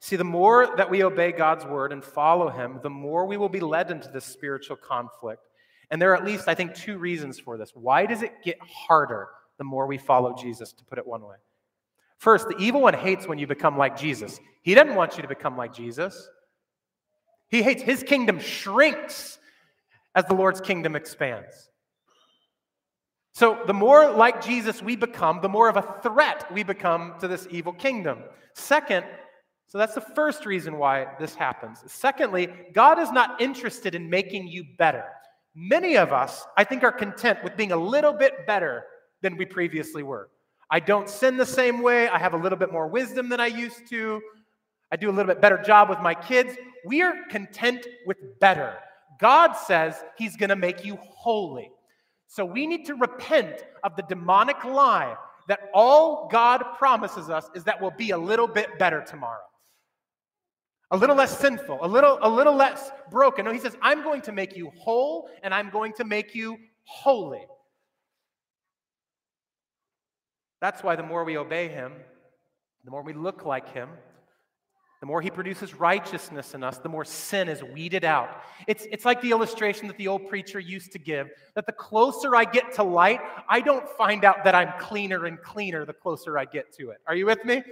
See, 0.00 0.16
the 0.16 0.24
more 0.24 0.74
that 0.76 0.88
we 0.88 1.02
obey 1.02 1.32
God's 1.32 1.64
word 1.64 1.92
and 1.92 2.02
follow 2.02 2.48
Him, 2.48 2.80
the 2.82 2.90
more 2.90 3.26
we 3.26 3.36
will 3.36 3.48
be 3.48 3.60
led 3.60 3.90
into 3.90 4.08
this 4.08 4.24
spiritual 4.24 4.76
conflict. 4.76 5.42
And 5.90 6.00
there 6.00 6.12
are 6.12 6.16
at 6.16 6.24
least, 6.24 6.48
I 6.48 6.54
think, 6.54 6.74
two 6.74 6.98
reasons 6.98 7.38
for 7.38 7.58
this. 7.58 7.72
Why 7.74 8.06
does 8.06 8.22
it 8.22 8.32
get 8.42 8.56
harder 8.62 9.28
the 9.58 9.64
more 9.64 9.86
we 9.86 9.98
follow 9.98 10.34
Jesus, 10.34 10.72
to 10.72 10.84
put 10.84 10.98
it 10.98 11.06
one 11.06 11.22
way? 11.22 11.36
First, 12.20 12.48
the 12.48 12.56
evil 12.58 12.82
one 12.82 12.92
hates 12.92 13.26
when 13.26 13.38
you 13.38 13.46
become 13.46 13.78
like 13.78 13.98
Jesus. 13.98 14.38
He 14.60 14.74
doesn't 14.74 14.94
want 14.94 15.16
you 15.16 15.22
to 15.22 15.28
become 15.28 15.56
like 15.56 15.72
Jesus. 15.72 16.28
He 17.48 17.62
hates 17.62 17.82
his 17.82 18.02
kingdom 18.02 18.38
shrinks 18.38 19.38
as 20.14 20.26
the 20.26 20.34
Lord's 20.34 20.60
kingdom 20.60 20.96
expands. 20.96 21.70
So, 23.32 23.62
the 23.66 23.72
more 23.72 24.10
like 24.10 24.44
Jesus 24.44 24.82
we 24.82 24.96
become, 24.96 25.40
the 25.40 25.48
more 25.48 25.70
of 25.70 25.78
a 25.78 25.94
threat 26.02 26.44
we 26.52 26.62
become 26.62 27.14
to 27.20 27.26
this 27.26 27.48
evil 27.50 27.72
kingdom. 27.72 28.18
Second, 28.54 29.06
so 29.66 29.78
that's 29.78 29.94
the 29.94 30.02
first 30.02 30.44
reason 30.44 30.76
why 30.76 31.06
this 31.18 31.34
happens. 31.34 31.78
Secondly, 31.86 32.50
God 32.74 32.98
is 32.98 33.10
not 33.10 33.40
interested 33.40 33.94
in 33.94 34.10
making 34.10 34.46
you 34.46 34.64
better. 34.76 35.04
Many 35.54 35.96
of 35.96 36.12
us, 36.12 36.44
I 36.54 36.64
think, 36.64 36.84
are 36.84 36.92
content 36.92 37.38
with 37.42 37.56
being 37.56 37.72
a 37.72 37.78
little 37.78 38.12
bit 38.12 38.46
better 38.46 38.84
than 39.22 39.38
we 39.38 39.46
previously 39.46 40.02
were. 40.02 40.28
I 40.70 40.80
don't 40.80 41.08
sin 41.08 41.36
the 41.36 41.46
same 41.46 41.82
way. 41.82 42.08
I 42.08 42.18
have 42.18 42.34
a 42.34 42.36
little 42.36 42.58
bit 42.58 42.72
more 42.72 42.86
wisdom 42.86 43.28
than 43.28 43.40
I 43.40 43.46
used 43.46 43.88
to. 43.90 44.22
I 44.92 44.96
do 44.96 45.08
a 45.08 45.12
little 45.12 45.32
bit 45.32 45.40
better 45.40 45.58
job 45.58 45.88
with 45.88 46.00
my 46.00 46.14
kids. 46.14 46.56
We 46.84 47.02
are 47.02 47.14
content 47.28 47.86
with 48.06 48.38
better. 48.38 48.76
God 49.18 49.52
says 49.54 50.02
He's 50.16 50.36
going 50.36 50.50
to 50.50 50.56
make 50.56 50.84
you 50.84 50.96
holy. 50.96 51.70
So 52.28 52.44
we 52.44 52.66
need 52.66 52.86
to 52.86 52.94
repent 52.94 53.64
of 53.82 53.96
the 53.96 54.02
demonic 54.02 54.62
lie 54.64 55.16
that 55.48 55.68
all 55.74 56.28
God 56.30 56.62
promises 56.78 57.28
us 57.28 57.50
is 57.56 57.64
that 57.64 57.80
we'll 57.80 57.90
be 57.90 58.12
a 58.12 58.18
little 58.18 58.46
bit 58.46 58.78
better 58.78 59.02
tomorrow. 59.02 59.42
A 60.92 60.96
little 60.96 61.16
less 61.16 61.36
sinful, 61.38 61.78
a 61.82 61.86
little, 61.86 62.18
a 62.22 62.28
little 62.28 62.54
less 62.54 62.90
broken. 63.10 63.44
No, 63.44 63.52
he 63.52 63.58
says, 63.58 63.76
I'm 63.82 64.02
going 64.02 64.22
to 64.22 64.32
make 64.32 64.56
you 64.56 64.70
whole 64.78 65.28
and 65.42 65.52
I'm 65.52 65.70
going 65.70 65.92
to 65.94 66.04
make 66.04 66.34
you 66.34 66.56
holy. 66.84 67.42
That's 70.60 70.82
why 70.82 70.96
the 70.96 71.02
more 71.02 71.24
we 71.24 71.36
obey 71.36 71.68
him, 71.68 71.92
the 72.84 72.90
more 72.90 73.02
we 73.02 73.12
look 73.12 73.44
like 73.44 73.72
him, 73.72 73.88
the 75.00 75.06
more 75.06 75.22
he 75.22 75.30
produces 75.30 75.74
righteousness 75.74 76.52
in 76.52 76.62
us, 76.62 76.76
the 76.76 76.88
more 76.90 77.06
sin 77.06 77.48
is 77.48 77.64
weeded 77.64 78.04
out. 78.04 78.42
It's, 78.66 78.86
it's 78.92 79.06
like 79.06 79.22
the 79.22 79.30
illustration 79.30 79.86
that 79.88 79.96
the 79.96 80.08
old 80.08 80.28
preacher 80.28 80.60
used 80.60 80.92
to 80.92 80.98
give 80.98 81.30
that 81.54 81.64
the 81.64 81.72
closer 81.72 82.36
I 82.36 82.44
get 82.44 82.74
to 82.74 82.82
light, 82.82 83.20
I 83.48 83.62
don't 83.62 83.88
find 83.88 84.26
out 84.26 84.44
that 84.44 84.54
I'm 84.54 84.78
cleaner 84.78 85.24
and 85.24 85.40
cleaner 85.40 85.86
the 85.86 85.94
closer 85.94 86.36
I 86.36 86.44
get 86.44 86.74
to 86.74 86.90
it. 86.90 86.98
Are 87.06 87.14
you 87.14 87.24
with 87.24 87.42
me? 87.46 87.62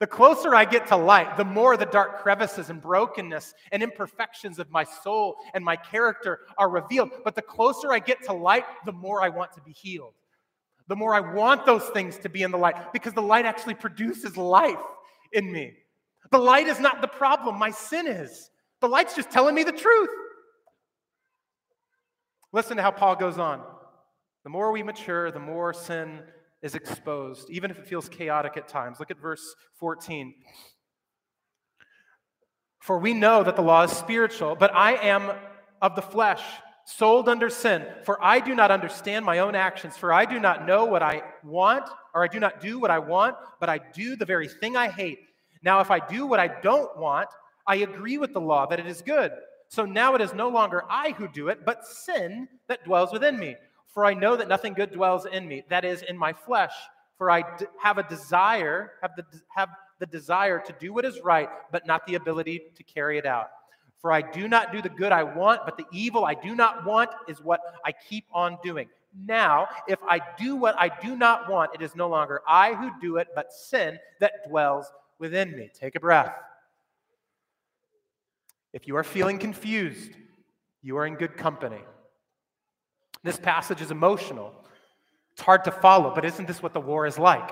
The 0.00 0.06
closer 0.06 0.54
I 0.54 0.64
get 0.64 0.86
to 0.86 0.96
light, 0.96 1.36
the 1.36 1.44
more 1.44 1.76
the 1.76 1.84
dark 1.84 2.22
crevices 2.22 2.70
and 2.70 2.80
brokenness 2.80 3.52
and 3.72 3.82
imperfections 3.82 4.58
of 4.58 4.70
my 4.70 4.84
soul 4.84 5.36
and 5.52 5.62
my 5.62 5.76
character 5.76 6.40
are 6.56 6.70
revealed. 6.70 7.10
But 7.24 7.34
the 7.34 7.42
closer 7.42 7.92
I 7.92 7.98
get 7.98 8.22
to 8.24 8.32
light, 8.32 8.64
the 8.86 8.92
more 8.92 9.20
I 9.20 9.28
want 9.28 9.52
to 9.54 9.60
be 9.60 9.72
healed. 9.72 10.14
The 10.88 10.96
more 10.96 11.14
I 11.14 11.20
want 11.20 11.66
those 11.66 11.84
things 11.90 12.18
to 12.18 12.28
be 12.28 12.42
in 12.42 12.50
the 12.50 12.58
light 12.58 12.92
because 12.92 13.12
the 13.12 13.22
light 13.22 13.44
actually 13.44 13.74
produces 13.74 14.36
life 14.36 14.78
in 15.32 15.52
me. 15.52 15.74
The 16.30 16.38
light 16.38 16.66
is 16.66 16.80
not 16.80 17.00
the 17.00 17.08
problem, 17.08 17.58
my 17.58 17.70
sin 17.70 18.06
is. 18.06 18.50
The 18.80 18.88
light's 18.88 19.14
just 19.14 19.30
telling 19.30 19.54
me 19.54 19.64
the 19.64 19.72
truth. 19.72 20.10
Listen 22.52 22.76
to 22.76 22.82
how 22.82 22.90
Paul 22.90 23.16
goes 23.16 23.38
on. 23.38 23.62
The 24.44 24.50
more 24.50 24.72
we 24.72 24.82
mature, 24.82 25.30
the 25.30 25.38
more 25.38 25.74
sin 25.74 26.22
is 26.62 26.74
exposed, 26.74 27.50
even 27.50 27.70
if 27.70 27.78
it 27.78 27.86
feels 27.86 28.08
chaotic 28.08 28.56
at 28.56 28.68
times. 28.68 28.98
Look 28.98 29.10
at 29.10 29.20
verse 29.20 29.54
14. 29.78 30.34
For 32.80 32.98
we 32.98 33.12
know 33.12 33.42
that 33.42 33.56
the 33.56 33.62
law 33.62 33.82
is 33.82 33.92
spiritual, 33.92 34.56
but 34.56 34.74
I 34.74 34.94
am 34.94 35.32
of 35.82 35.94
the 35.94 36.02
flesh, 36.02 36.42
sold 36.88 37.28
under 37.28 37.50
sin. 37.50 37.84
For 38.04 38.22
I 38.24 38.40
do 38.40 38.54
not 38.54 38.70
understand 38.70 39.24
my 39.24 39.40
own 39.40 39.54
actions, 39.54 39.96
for 39.96 40.10
I 40.10 40.24
do 40.24 40.40
not 40.40 40.66
know 40.66 40.86
what 40.86 41.02
I 41.02 41.22
want, 41.44 41.84
or 42.14 42.24
I 42.24 42.28
do 42.28 42.40
not 42.40 42.62
do 42.62 42.78
what 42.78 42.90
I 42.90 42.98
want, 42.98 43.36
but 43.60 43.68
I 43.68 43.78
do 43.78 44.16
the 44.16 44.24
very 44.24 44.48
thing 44.48 44.74
I 44.74 44.88
hate. 44.88 45.18
Now, 45.62 45.80
if 45.80 45.90
I 45.90 45.98
do 45.98 46.24
what 46.26 46.40
I 46.40 46.48
don't 46.48 46.96
want, 46.96 47.28
I 47.66 47.76
agree 47.76 48.16
with 48.16 48.32
the 48.32 48.40
law 48.40 48.64
that 48.66 48.80
it 48.80 48.86
is 48.86 49.02
good. 49.02 49.32
So 49.68 49.84
now 49.84 50.14
it 50.14 50.22
is 50.22 50.32
no 50.32 50.48
longer 50.48 50.82
I 50.88 51.10
who 51.10 51.28
do 51.28 51.48
it, 51.48 51.66
but 51.66 51.86
sin 51.86 52.48
that 52.68 52.84
dwells 52.84 53.12
within 53.12 53.38
me. 53.38 53.56
For 53.92 54.06
I 54.06 54.14
know 54.14 54.36
that 54.36 54.48
nothing 54.48 54.72
good 54.72 54.90
dwells 54.90 55.26
in 55.26 55.46
me, 55.46 55.64
that 55.68 55.84
is, 55.84 56.00
in 56.02 56.16
my 56.16 56.32
flesh. 56.32 56.72
For 57.18 57.30
I 57.30 57.42
d- 57.58 57.66
have 57.82 57.98
a 57.98 58.02
desire, 58.02 58.92
have 59.02 59.10
the, 59.14 59.24
have 59.54 59.68
the 59.98 60.06
desire 60.06 60.58
to 60.60 60.74
do 60.80 60.94
what 60.94 61.04
is 61.04 61.20
right, 61.22 61.50
but 61.70 61.86
not 61.86 62.06
the 62.06 62.14
ability 62.14 62.62
to 62.76 62.82
carry 62.82 63.18
it 63.18 63.26
out. 63.26 63.50
For 64.00 64.12
I 64.12 64.22
do 64.22 64.48
not 64.48 64.72
do 64.72 64.80
the 64.80 64.88
good 64.88 65.12
I 65.12 65.24
want, 65.24 65.62
but 65.64 65.76
the 65.76 65.86
evil 65.92 66.24
I 66.24 66.34
do 66.34 66.54
not 66.54 66.84
want 66.84 67.10
is 67.26 67.40
what 67.40 67.60
I 67.84 67.92
keep 67.92 68.24
on 68.32 68.58
doing. 68.62 68.88
Now, 69.26 69.66
if 69.88 69.98
I 70.06 70.20
do 70.38 70.54
what 70.54 70.78
I 70.78 70.88
do 70.88 71.16
not 71.16 71.50
want, 71.50 71.72
it 71.74 71.82
is 71.82 71.96
no 71.96 72.08
longer 72.08 72.40
I 72.46 72.74
who 72.74 72.90
do 73.00 73.16
it, 73.16 73.28
but 73.34 73.52
sin 73.52 73.98
that 74.20 74.48
dwells 74.48 74.86
within 75.18 75.56
me. 75.56 75.70
Take 75.74 75.96
a 75.96 76.00
breath. 76.00 76.32
If 78.72 78.86
you 78.86 78.96
are 78.96 79.04
feeling 79.04 79.38
confused, 79.38 80.12
you 80.82 80.96
are 80.98 81.06
in 81.06 81.14
good 81.14 81.36
company. 81.36 81.80
This 83.24 83.38
passage 83.38 83.80
is 83.80 83.90
emotional. 83.90 84.54
It's 85.32 85.42
hard 85.42 85.64
to 85.64 85.72
follow, 85.72 86.14
but 86.14 86.24
isn't 86.24 86.46
this 86.46 86.62
what 86.62 86.74
the 86.74 86.80
war 86.80 87.06
is 87.06 87.18
like? 87.18 87.50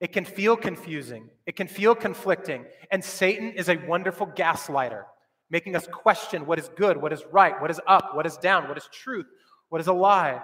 It 0.00 0.12
can 0.12 0.24
feel 0.24 0.56
confusing, 0.56 1.30
it 1.46 1.54
can 1.54 1.68
feel 1.68 1.94
conflicting, 1.94 2.64
and 2.90 3.04
Satan 3.04 3.52
is 3.52 3.68
a 3.68 3.76
wonderful 3.76 4.26
gaslighter, 4.26 5.04
making 5.52 5.76
us 5.76 5.86
question 5.86 6.46
what 6.46 6.58
is 6.58 6.70
good, 6.76 6.96
what 6.96 7.12
is 7.12 7.22
right, 7.30 7.60
what 7.60 7.70
is 7.70 7.78
up, 7.86 8.16
what 8.16 8.26
is 8.26 8.38
down, 8.38 8.66
what 8.66 8.78
is 8.78 8.88
truth, 8.90 9.26
What 9.68 9.80
is 9.80 9.86
a 9.86 9.92
lie? 9.92 10.40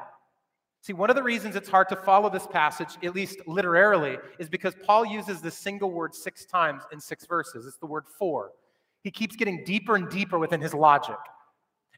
See, 0.82 0.92
one 0.92 1.10
of 1.10 1.16
the 1.16 1.22
reasons 1.22 1.56
it's 1.56 1.68
hard 1.68 1.88
to 1.88 1.96
follow 1.96 2.30
this 2.30 2.46
passage, 2.46 2.90
at 3.02 3.14
least 3.14 3.40
literarily, 3.46 4.18
is 4.38 4.48
because 4.48 4.74
Paul 4.86 5.04
uses 5.04 5.40
this 5.40 5.56
single 5.56 5.90
word 5.90 6.14
six 6.14 6.44
times 6.44 6.82
in 6.92 7.00
six 7.00 7.26
verses. 7.26 7.66
It's 7.66 7.78
the 7.78 7.86
word 7.86 8.04
for. 8.18 8.52
He 9.02 9.10
keeps 9.10 9.34
getting 9.34 9.64
deeper 9.64 9.96
and 9.96 10.08
deeper 10.08 10.38
within 10.38 10.60
his 10.60 10.74
logic. 10.74 11.16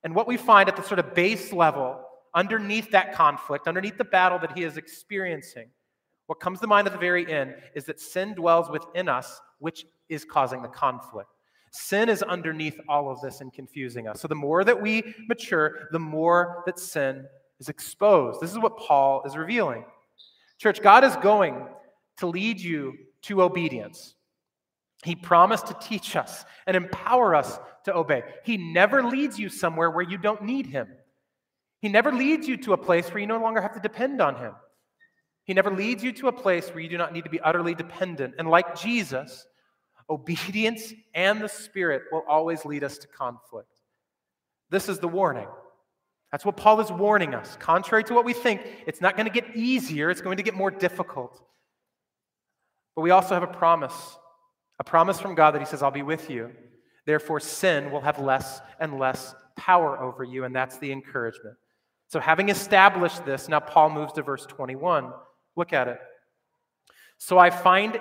And 0.02 0.14
what 0.14 0.26
we 0.26 0.36
find 0.36 0.68
at 0.68 0.76
the 0.76 0.82
sort 0.82 0.98
of 0.98 1.14
base 1.14 1.52
level, 1.52 2.00
underneath 2.34 2.90
that 2.92 3.12
conflict, 3.12 3.68
underneath 3.68 3.98
the 3.98 4.04
battle 4.04 4.38
that 4.38 4.56
he 4.56 4.64
is 4.64 4.76
experiencing, 4.76 5.68
what 6.26 6.40
comes 6.40 6.60
to 6.60 6.66
mind 6.66 6.86
at 6.86 6.92
the 6.92 6.98
very 6.98 7.30
end 7.30 7.56
is 7.74 7.84
that 7.84 8.00
sin 8.00 8.34
dwells 8.34 8.70
within 8.70 9.08
us, 9.08 9.40
which 9.58 9.84
is 10.08 10.24
causing 10.24 10.62
the 10.62 10.68
conflict. 10.68 11.28
Sin 11.70 12.08
is 12.08 12.22
underneath 12.22 12.78
all 12.88 13.10
of 13.10 13.20
this 13.20 13.40
and 13.40 13.52
confusing 13.52 14.08
us. 14.08 14.20
So 14.20 14.28
the 14.28 14.34
more 14.34 14.64
that 14.64 14.80
we 14.80 15.14
mature, 15.28 15.88
the 15.92 15.98
more 15.98 16.62
that 16.66 16.78
sin 16.78 17.26
is 17.60 17.68
exposed. 17.68 18.40
This 18.40 18.50
is 18.50 18.58
what 18.58 18.76
Paul 18.76 19.22
is 19.24 19.36
revealing. 19.36 19.84
Church, 20.58 20.82
God 20.82 21.04
is 21.04 21.14
going 21.16 21.66
to 22.18 22.26
lead 22.26 22.60
you 22.60 22.94
to 23.22 23.42
obedience. 23.42 24.14
He 25.04 25.14
promised 25.14 25.66
to 25.68 25.76
teach 25.80 26.16
us 26.16 26.44
and 26.66 26.76
empower 26.76 27.34
us 27.34 27.58
to 27.84 27.94
obey. 27.94 28.22
He 28.44 28.56
never 28.56 29.02
leads 29.02 29.38
you 29.38 29.48
somewhere 29.48 29.90
where 29.90 30.04
you 30.04 30.18
don't 30.18 30.42
need 30.42 30.66
Him. 30.66 30.88
He 31.80 31.88
never 31.88 32.12
leads 32.12 32.46
you 32.46 32.56
to 32.58 32.74
a 32.74 32.76
place 32.76 33.08
where 33.08 33.20
you 33.20 33.26
no 33.26 33.40
longer 33.40 33.62
have 33.62 33.74
to 33.74 33.80
depend 33.80 34.20
on 34.20 34.36
Him. 34.36 34.52
He 35.44 35.54
never 35.54 35.70
leads 35.70 36.04
you 36.04 36.12
to 36.12 36.28
a 36.28 36.32
place 36.32 36.68
where 36.68 36.80
you 36.80 36.88
do 36.88 36.98
not 36.98 37.12
need 37.12 37.24
to 37.24 37.30
be 37.30 37.40
utterly 37.40 37.74
dependent. 37.74 38.34
And 38.38 38.48
like 38.48 38.78
Jesus, 38.78 39.46
obedience 40.10 40.92
and 41.14 41.40
the 41.40 41.48
Spirit 41.48 42.02
will 42.12 42.24
always 42.28 42.64
lead 42.64 42.84
us 42.84 42.98
to 42.98 43.08
conflict. 43.08 43.68
This 44.68 44.88
is 44.88 44.98
the 44.98 45.08
warning. 45.08 45.48
That's 46.32 46.44
what 46.44 46.56
Paul 46.56 46.80
is 46.80 46.92
warning 46.92 47.34
us. 47.34 47.56
Contrary 47.58 48.04
to 48.04 48.14
what 48.14 48.24
we 48.24 48.32
think, 48.32 48.60
it's 48.86 49.00
not 49.00 49.16
going 49.16 49.26
to 49.26 49.32
get 49.32 49.56
easier, 49.56 50.10
it's 50.10 50.20
going 50.20 50.36
to 50.36 50.42
get 50.42 50.54
more 50.54 50.70
difficult. 50.70 51.40
But 52.94 53.02
we 53.02 53.10
also 53.10 53.34
have 53.34 53.42
a 53.42 53.46
promise 53.52 54.16
a 54.78 54.84
promise 54.84 55.20
from 55.20 55.34
God 55.34 55.50
that 55.50 55.60
He 55.60 55.66
says, 55.66 55.82
I'll 55.82 55.90
be 55.90 56.00
with 56.00 56.30
you. 56.30 56.52
Therefore, 57.04 57.38
sin 57.38 57.90
will 57.90 58.00
have 58.00 58.18
less 58.18 58.62
and 58.80 58.98
less 58.98 59.34
power 59.54 60.00
over 60.00 60.24
you, 60.24 60.44
and 60.44 60.56
that's 60.56 60.78
the 60.78 60.90
encouragement. 60.90 61.56
So, 62.08 62.18
having 62.18 62.48
established 62.48 63.26
this, 63.26 63.46
now 63.46 63.60
Paul 63.60 63.90
moves 63.90 64.14
to 64.14 64.22
verse 64.22 64.46
21. 64.46 65.12
Look 65.54 65.74
at 65.74 65.88
it. 65.88 65.98
So 67.20 67.38
I 67.38 67.50
find 67.50 68.00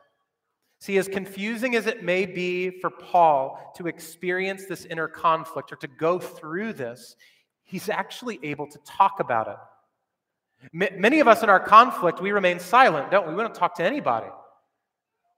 See, 0.81 0.97
as 0.97 1.07
confusing 1.07 1.75
as 1.75 1.85
it 1.85 2.03
may 2.03 2.25
be 2.25 2.71
for 2.79 2.89
Paul 2.89 3.71
to 3.77 3.85
experience 3.85 4.65
this 4.65 4.85
inner 4.85 5.07
conflict 5.07 5.71
or 5.71 5.75
to 5.75 5.87
go 5.87 6.17
through 6.17 6.73
this, 6.73 7.15
he's 7.63 7.87
actually 7.87 8.39
able 8.41 8.65
to 8.67 8.79
talk 8.79 9.19
about 9.19 9.47
it. 9.47 10.99
Many 10.99 11.19
of 11.19 11.27
us 11.27 11.43
in 11.43 11.49
our 11.49 11.59
conflict, 11.59 12.19
we 12.19 12.31
remain 12.31 12.59
silent, 12.59 13.11
don't 13.11 13.27
we? 13.27 13.35
We 13.35 13.43
don't 13.43 13.53
talk 13.53 13.75
to 13.75 13.83
anybody. 13.83 14.27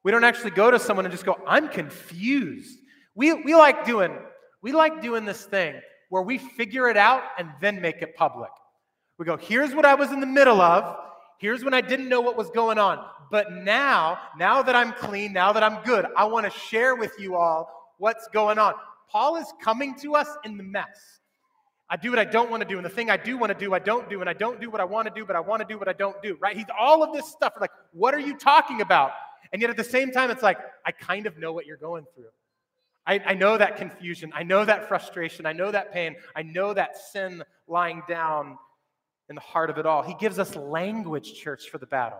We 0.03 0.11
don't 0.11 0.23
actually 0.23 0.51
go 0.51 0.71
to 0.71 0.79
someone 0.79 1.05
and 1.05 1.11
just 1.11 1.25
go, 1.25 1.37
I'm 1.45 1.67
confused. 1.67 2.79
We, 3.13 3.33
we 3.33 3.53
like 3.53 3.85
doing 3.85 4.17
we 4.61 4.71
like 4.71 5.01
doing 5.01 5.25
this 5.25 5.43
thing 5.43 5.75
where 6.07 6.21
we 6.21 6.37
figure 6.37 6.87
it 6.87 6.95
out 6.95 7.21
and 7.37 7.49
then 7.59 7.81
make 7.81 8.01
it 8.01 8.15
public. 8.15 8.49
We 9.19 9.25
go, 9.25 9.35
here's 9.35 9.75
what 9.75 9.83
I 9.83 9.95
was 9.95 10.11
in 10.13 10.21
the 10.21 10.25
middle 10.25 10.61
of. 10.61 10.95
Here's 11.37 11.63
when 11.63 11.73
I 11.73 11.81
didn't 11.81 12.09
know 12.09 12.21
what 12.21 12.37
was 12.37 12.49
going 12.51 12.77
on. 12.77 13.03
But 13.31 13.51
now, 13.51 14.19
now 14.37 14.61
that 14.61 14.75
I'm 14.75 14.93
clean, 14.93 15.33
now 15.33 15.53
that 15.53 15.63
I'm 15.63 15.83
good, 15.83 16.05
I 16.15 16.25
want 16.25 16.45
to 16.45 16.59
share 16.59 16.95
with 16.95 17.13
you 17.19 17.35
all 17.35 17.93
what's 17.97 18.27
going 18.29 18.59
on. 18.59 18.73
Paul 19.09 19.35
is 19.37 19.47
coming 19.61 19.95
to 19.99 20.15
us 20.15 20.27
in 20.43 20.57
the 20.57 20.63
mess. 20.63 21.19
I 21.89 21.97
do 21.97 22.09
what 22.09 22.19
I 22.19 22.25
don't 22.25 22.49
want 22.49 22.61
to 22.61 22.67
do, 22.67 22.77
and 22.77 22.85
the 22.85 22.89
thing 22.89 23.09
I 23.09 23.17
do 23.17 23.37
want 23.37 23.51
to 23.51 23.57
do, 23.57 23.73
I 23.73 23.79
don't 23.79 24.09
do, 24.09 24.21
and 24.21 24.29
I 24.29 24.33
don't 24.33 24.59
do 24.59 24.71
what 24.71 24.81
I 24.81 24.83
want 24.83 25.07
to 25.07 25.13
do, 25.13 25.25
but 25.25 25.35
I 25.35 25.39
want 25.41 25.61
to 25.61 25.67
do 25.67 25.77
what 25.77 25.87
I 25.87 25.93
don't 25.93 26.19
do, 26.23 26.37
right? 26.39 26.55
He's 26.55 26.65
all 26.79 27.03
of 27.03 27.13
this 27.13 27.27
stuff. 27.27 27.53
like, 27.59 27.71
what 27.91 28.13
are 28.13 28.19
you 28.19 28.37
talking 28.37 28.81
about? 28.81 29.11
And 29.51 29.61
yet 29.61 29.69
at 29.69 29.77
the 29.77 29.83
same 29.83 30.11
time, 30.11 30.31
it's 30.31 30.41
like, 30.41 30.57
I 30.85 30.91
kind 30.91 31.27
of 31.27 31.37
know 31.37 31.53
what 31.53 31.65
you're 31.67 31.77
going 31.77 32.05
through. 32.15 32.29
I, 33.05 33.19
I 33.25 33.33
know 33.33 33.57
that 33.57 33.77
confusion. 33.77 34.31
I 34.33 34.43
know 34.43 34.63
that 34.65 34.87
frustration. 34.87 35.45
I 35.45 35.53
know 35.53 35.71
that 35.71 35.93
pain. 35.93 36.15
I 36.35 36.41
know 36.41 36.73
that 36.73 36.97
sin 36.97 37.43
lying 37.67 38.01
down 38.07 38.57
in 39.33 39.35
the 39.35 39.41
heart 39.41 39.71
of 39.71 39.79
it 39.79 39.87
all. 39.87 40.03
He 40.03 40.13
gives 40.19 40.37
us 40.37 40.55
language, 40.55 41.33
church, 41.33 41.71
for 41.71 41.79
the 41.79 41.87
battle. 41.87 42.19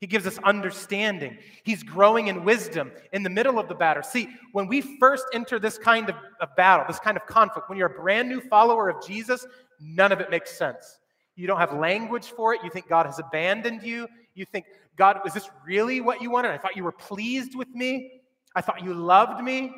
He 0.00 0.06
gives 0.06 0.26
us 0.26 0.38
understanding. 0.38 1.36
He's 1.62 1.82
growing 1.82 2.28
in 2.28 2.42
wisdom 2.42 2.90
in 3.12 3.22
the 3.22 3.28
middle 3.28 3.58
of 3.58 3.68
the 3.68 3.74
battle. 3.74 4.02
See, 4.02 4.30
when 4.52 4.66
we 4.66 4.80
first 4.98 5.26
enter 5.34 5.58
this 5.58 5.76
kind 5.76 6.08
of, 6.08 6.16
of, 6.40 6.56
battle, 6.56 6.86
this 6.88 7.00
kind 7.00 7.18
of 7.18 7.26
conflict, 7.26 7.68
when 7.68 7.76
you're 7.76 7.88
a 7.88 8.02
brand 8.02 8.30
new 8.30 8.40
follower 8.40 8.88
of 8.88 9.06
Jesus, 9.06 9.46
none 9.78 10.10
of 10.10 10.20
it 10.20 10.30
makes 10.30 10.56
sense. 10.56 11.00
You 11.36 11.46
don't 11.46 11.58
have 11.58 11.74
language 11.74 12.28
for 12.28 12.54
it. 12.54 12.60
You 12.64 12.70
think 12.70 12.88
God 12.88 13.04
has 13.04 13.18
abandoned 13.18 13.82
you. 13.82 14.08
You 14.34 14.46
think, 14.46 14.64
God, 14.96 15.20
was 15.22 15.34
this 15.34 15.50
really 15.66 16.00
what 16.00 16.22
you 16.22 16.30
wanted? 16.30 16.52
I 16.52 16.56
thought 16.56 16.76
you 16.76 16.84
were 16.84 16.92
pleased 16.92 17.54
with 17.54 17.68
me. 17.74 18.22
I 18.56 18.62
thought 18.62 18.82
you 18.82 18.94
loved 18.94 19.44
me. 19.44 19.74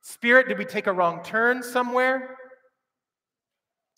Spirit, 0.00 0.48
did 0.48 0.58
we 0.58 0.64
take 0.64 0.88
a 0.88 0.92
wrong 0.92 1.22
turn 1.22 1.62
somewhere? 1.62 2.38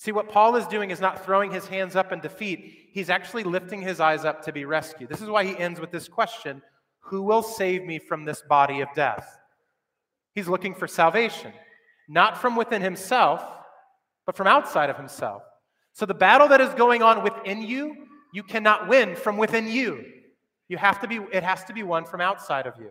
See, 0.05 0.13
what 0.13 0.29
Paul 0.29 0.57
is 0.57 0.67
doing 0.67 0.91
is 0.91 1.01
not 1.01 1.25
throwing 1.25 1.51
his 1.51 1.67
hands 1.67 1.97
up 1.97 2.13
in 2.13 2.21
defeat. 2.21 2.91
He's 2.93 3.09
actually 3.09 3.43
lifting 3.43 3.81
his 3.81 4.01
eyes 4.01 4.27
up 4.27 4.45
to 4.45 4.53
be 4.53 4.67
rescued. 4.67 5.09
This 5.09 5.23
is 5.23 5.31
why 5.31 5.47
he 5.47 5.57
ends 5.57 5.81
with 5.81 5.91
this 5.91 6.09
question 6.09 6.61
Who 7.05 7.23
will 7.23 7.43
save 7.43 7.87
me 7.87 7.99
from 7.99 8.27
this 8.27 8.43
body 8.43 8.83
of 8.83 8.89
death? 8.95 9.27
He's 10.35 10.47
looking 10.47 10.75
for 10.75 10.87
salvation, 10.87 11.55
not 12.07 12.37
from 12.37 12.55
within 12.55 12.83
himself, 12.83 13.43
but 14.27 14.37
from 14.37 14.47
outside 14.47 14.91
of 14.91 14.99
himself. 14.99 15.43
So 15.95 16.05
the 16.05 16.13
battle 16.13 16.49
that 16.49 16.61
is 16.61 16.75
going 16.75 17.03
on 17.03 17.23
within 17.23 17.63
you, 17.63 17.97
you 18.31 18.43
cannot 18.43 18.89
win 18.89 19.17
from 19.17 19.39
within 19.39 19.67
you. 19.67 20.05
You 20.69 20.77
have 20.77 21.01
to 21.01 21.09
be, 21.09 21.19
it 21.33 21.43
has 21.43 21.65
to 21.65 21.73
be 21.73 21.83
won 21.83 22.05
from 22.05 22.21
outside 22.21 22.67
of 22.67 22.75
you. 22.79 22.91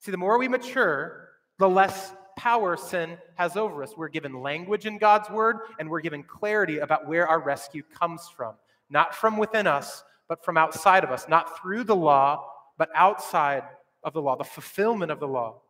See, 0.00 0.10
the 0.10 0.16
more 0.16 0.36
we 0.36 0.48
mature, 0.48 1.28
the 1.60 1.68
less 1.68 2.12
power 2.36 2.76
sin 2.76 3.16
has 3.36 3.56
over 3.56 3.82
us. 3.82 3.96
We're 3.96 4.08
given 4.08 4.42
language 4.42 4.86
in 4.86 4.98
God's 4.98 5.30
word, 5.30 5.56
and 5.78 5.88
we're 5.88 6.00
given 6.00 6.22
clarity 6.22 6.78
about 6.78 7.06
where 7.06 7.26
our 7.26 7.40
rescue 7.40 7.82
comes 7.82 8.28
from. 8.36 8.54
Not 8.90 9.14
from 9.14 9.36
within 9.36 9.66
us, 9.66 10.04
but 10.28 10.44
from 10.44 10.56
outside 10.56 11.04
of 11.04 11.10
us. 11.10 11.26
Not 11.28 11.58
through 11.58 11.84
the 11.84 11.96
law, 11.96 12.50
but 12.78 12.90
outside 12.94 13.62
of 14.02 14.12
the 14.12 14.22
law, 14.22 14.36
the 14.36 14.44
fulfillment 14.44 15.10
of 15.10 15.20
the 15.20 15.28
law. 15.28 15.60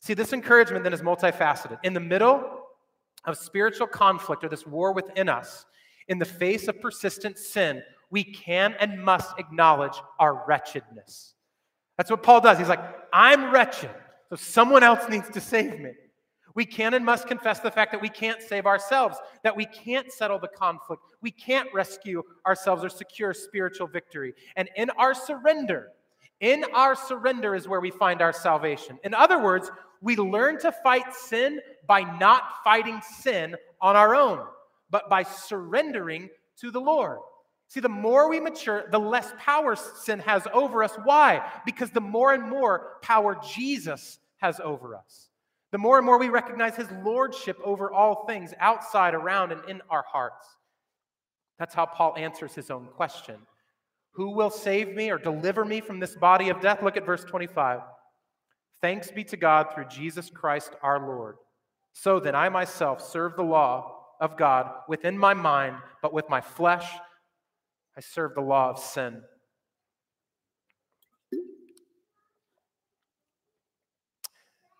See, 0.00 0.14
this 0.14 0.32
encouragement 0.32 0.84
then 0.84 0.92
is 0.92 1.02
multifaceted. 1.02 1.78
In 1.82 1.94
the 1.94 2.00
middle 2.00 2.42
of 3.24 3.36
spiritual 3.36 3.86
conflict 3.86 4.44
or 4.44 4.48
this 4.48 4.66
war 4.66 4.92
within 4.92 5.28
us, 5.28 5.66
in 6.08 6.18
the 6.18 6.24
face 6.24 6.68
of 6.68 6.80
persistent 6.80 7.38
sin, 7.38 7.82
we 8.10 8.24
can 8.24 8.74
and 8.80 9.02
must 9.02 9.38
acknowledge 9.38 9.94
our 10.18 10.44
wretchedness. 10.46 11.34
That's 11.96 12.10
what 12.10 12.22
Paul 12.22 12.40
does. 12.40 12.58
He's 12.58 12.68
like, 12.68 12.82
I'm 13.12 13.50
wretched, 13.50 13.90
so 14.30 14.36
someone 14.36 14.82
else 14.82 15.08
needs 15.08 15.28
to 15.30 15.40
save 15.40 15.80
me. 15.80 15.90
We 16.58 16.66
can 16.66 16.94
and 16.94 17.04
must 17.04 17.28
confess 17.28 17.60
the 17.60 17.70
fact 17.70 17.92
that 17.92 18.02
we 18.02 18.08
can't 18.08 18.42
save 18.42 18.66
ourselves, 18.66 19.16
that 19.44 19.56
we 19.56 19.64
can't 19.64 20.10
settle 20.10 20.40
the 20.40 20.48
conflict, 20.48 21.04
we 21.22 21.30
can't 21.30 21.72
rescue 21.72 22.20
ourselves 22.44 22.82
or 22.82 22.88
secure 22.88 23.32
spiritual 23.32 23.86
victory. 23.86 24.34
And 24.56 24.68
in 24.74 24.90
our 24.98 25.14
surrender, 25.14 25.90
in 26.40 26.64
our 26.74 26.96
surrender 26.96 27.54
is 27.54 27.68
where 27.68 27.78
we 27.78 27.92
find 27.92 28.20
our 28.20 28.32
salvation. 28.32 28.98
In 29.04 29.14
other 29.14 29.40
words, 29.40 29.70
we 30.00 30.16
learn 30.16 30.58
to 30.58 30.72
fight 30.72 31.14
sin 31.14 31.60
by 31.86 32.00
not 32.18 32.42
fighting 32.64 33.00
sin 33.20 33.54
on 33.80 33.94
our 33.94 34.16
own, 34.16 34.44
but 34.90 35.08
by 35.08 35.22
surrendering 35.22 36.28
to 36.56 36.72
the 36.72 36.80
Lord. 36.80 37.20
See, 37.68 37.78
the 37.78 37.88
more 37.88 38.28
we 38.28 38.40
mature, 38.40 38.88
the 38.90 38.98
less 38.98 39.32
power 39.38 39.76
sin 39.76 40.18
has 40.18 40.42
over 40.52 40.82
us. 40.82 40.96
Why? 41.04 41.40
Because 41.64 41.92
the 41.92 42.00
more 42.00 42.32
and 42.32 42.42
more 42.42 42.96
power 43.00 43.38
Jesus 43.48 44.18
has 44.38 44.58
over 44.58 44.96
us. 44.96 45.27
The 45.70 45.78
more 45.78 45.98
and 45.98 46.06
more 46.06 46.18
we 46.18 46.30
recognize 46.30 46.76
his 46.76 46.90
lordship 47.04 47.58
over 47.62 47.92
all 47.92 48.26
things 48.26 48.54
outside, 48.58 49.14
around, 49.14 49.52
and 49.52 49.60
in 49.68 49.82
our 49.90 50.04
hearts. 50.10 50.46
That's 51.58 51.74
how 51.74 51.86
Paul 51.86 52.14
answers 52.16 52.54
his 52.54 52.70
own 52.70 52.86
question 52.96 53.36
Who 54.12 54.30
will 54.30 54.50
save 54.50 54.94
me 54.94 55.10
or 55.10 55.18
deliver 55.18 55.64
me 55.64 55.80
from 55.80 56.00
this 56.00 56.16
body 56.16 56.48
of 56.48 56.60
death? 56.60 56.82
Look 56.82 56.96
at 56.96 57.06
verse 57.06 57.24
25. 57.24 57.80
Thanks 58.80 59.10
be 59.10 59.24
to 59.24 59.36
God 59.36 59.74
through 59.74 59.86
Jesus 59.88 60.30
Christ 60.30 60.72
our 60.82 61.04
Lord. 61.04 61.36
So 61.92 62.20
then 62.20 62.34
I 62.34 62.48
myself 62.48 63.06
serve 63.06 63.36
the 63.36 63.42
law 63.42 63.94
of 64.20 64.36
God 64.36 64.70
within 64.88 65.18
my 65.18 65.34
mind, 65.34 65.76
but 66.00 66.12
with 66.12 66.28
my 66.28 66.40
flesh 66.40 66.88
I 67.96 68.00
serve 68.00 68.34
the 68.34 68.40
law 68.40 68.70
of 68.70 68.78
sin. 68.78 69.22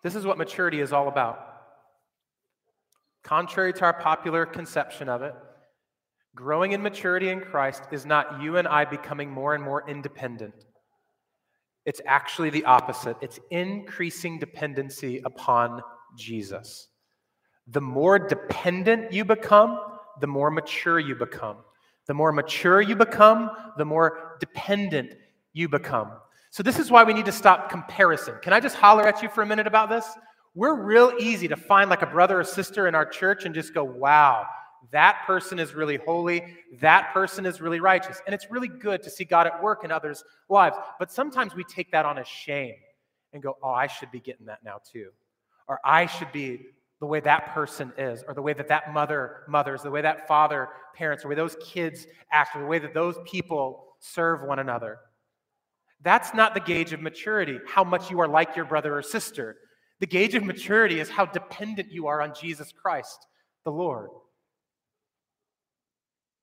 This 0.03 0.15
is 0.15 0.25
what 0.25 0.37
maturity 0.37 0.79
is 0.79 0.93
all 0.93 1.07
about. 1.07 1.45
Contrary 3.23 3.73
to 3.73 3.83
our 3.83 3.93
popular 3.93 4.45
conception 4.45 5.09
of 5.09 5.21
it, 5.21 5.35
growing 6.35 6.71
in 6.71 6.81
maturity 6.81 7.29
in 7.29 7.41
Christ 7.41 7.83
is 7.91 8.05
not 8.05 8.41
you 8.41 8.57
and 8.57 8.67
I 8.67 8.85
becoming 8.85 9.29
more 9.29 9.55
and 9.55 9.63
more 9.63 9.87
independent. 9.89 10.53
It's 11.85 12.01
actually 12.05 12.49
the 12.49 12.65
opposite. 12.65 13.17
It's 13.21 13.39
increasing 13.51 14.39
dependency 14.39 15.21
upon 15.25 15.81
Jesus. 16.17 16.87
The 17.67 17.81
more 17.81 18.19
dependent 18.19 19.11
you 19.11 19.25
become, 19.25 19.79
the 20.21 20.27
more 20.27 20.51
mature 20.51 20.99
you 20.99 21.15
become. 21.15 21.57
The 22.07 22.13
more 22.13 22.31
mature 22.31 22.81
you 22.81 22.95
become, 22.95 23.51
the 23.77 23.85
more 23.85 24.37
dependent 24.39 25.13
you 25.53 25.69
become. 25.69 26.11
So, 26.51 26.63
this 26.63 26.79
is 26.79 26.89
why 26.89 27.03
we 27.03 27.13
need 27.13 27.25
to 27.25 27.31
stop 27.31 27.69
comparison. 27.69 28.35
Can 28.41 28.53
I 28.53 28.59
just 28.59 28.75
holler 28.75 29.07
at 29.07 29.21
you 29.21 29.29
for 29.29 29.43
a 29.43 29.45
minute 29.45 29.67
about 29.67 29.89
this? 29.89 30.05
We're 30.55 30.81
real 30.81 31.13
easy 31.19 31.47
to 31.47 31.55
find 31.55 31.89
like 31.89 32.01
a 32.01 32.07
brother 32.07 32.39
or 32.39 32.43
sister 32.43 32.87
in 32.87 32.95
our 32.95 33.05
church 33.05 33.45
and 33.45 33.53
just 33.53 33.73
go, 33.73 33.83
wow, 33.83 34.47
that 34.91 35.21
person 35.27 35.59
is 35.59 35.75
really 35.75 35.97
holy. 35.97 36.55
That 36.81 37.13
person 37.13 37.45
is 37.45 37.61
really 37.61 37.79
righteous. 37.79 38.21
And 38.25 38.33
it's 38.33 38.49
really 38.49 38.67
good 38.67 39.03
to 39.03 39.09
see 39.09 39.25
God 39.25 39.45
at 39.45 39.61
work 39.61 39.83
in 39.83 39.91
others' 39.91 40.23
lives. 40.49 40.75
But 40.97 41.11
sometimes 41.11 41.53
we 41.53 41.63
take 41.63 41.91
that 41.91 42.05
on 42.05 42.17
as 42.17 42.27
shame 42.27 42.75
and 43.33 43.43
go, 43.43 43.57
oh, 43.61 43.69
I 43.69 43.87
should 43.87 44.11
be 44.11 44.19
getting 44.19 44.47
that 44.47 44.63
now 44.63 44.79
too. 44.91 45.09
Or 45.67 45.79
I 45.85 46.07
should 46.07 46.31
be 46.31 46.65
the 46.99 47.05
way 47.05 47.19
that 47.19 47.53
person 47.53 47.93
is, 47.97 48.23
or 48.27 48.33
the 48.33 48.41
way 48.41 48.53
that 48.53 48.67
that 48.67 48.91
mother 48.91 49.43
mothers, 49.47 49.83
the 49.83 49.91
way 49.91 50.01
that 50.01 50.27
father 50.27 50.69
parents, 50.95 51.23
or 51.23 51.27
the 51.27 51.29
way 51.29 51.35
those 51.35 51.55
kids 51.63 52.07
act, 52.31 52.55
or 52.55 52.59
the 52.59 52.67
way 52.67 52.79
that 52.79 52.93
those 52.93 53.15
people 53.25 53.85
serve 53.99 54.41
one 54.41 54.59
another. 54.59 54.97
That's 56.01 56.33
not 56.33 56.53
the 56.53 56.59
gauge 56.59 56.93
of 56.93 57.01
maturity, 57.01 57.59
how 57.67 57.83
much 57.83 58.09
you 58.09 58.19
are 58.21 58.27
like 58.27 58.55
your 58.55 58.65
brother 58.65 58.97
or 58.97 59.01
sister. 59.01 59.57
The 59.99 60.07
gauge 60.07 60.35
of 60.35 60.43
maturity 60.43 60.99
is 60.99 61.09
how 61.09 61.25
dependent 61.25 61.91
you 61.91 62.07
are 62.07 62.21
on 62.21 62.33
Jesus 62.33 62.71
Christ, 62.71 63.25
the 63.65 63.71
Lord. 63.71 64.09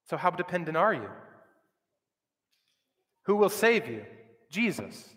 So, 0.09 0.17
how 0.17 0.31
dependent 0.31 0.77
are 0.77 0.93
you? 0.93 1.09
Who 3.25 3.37
will 3.37 3.49
save 3.49 3.89
you? 3.89 4.05
Jesus. 4.51 5.09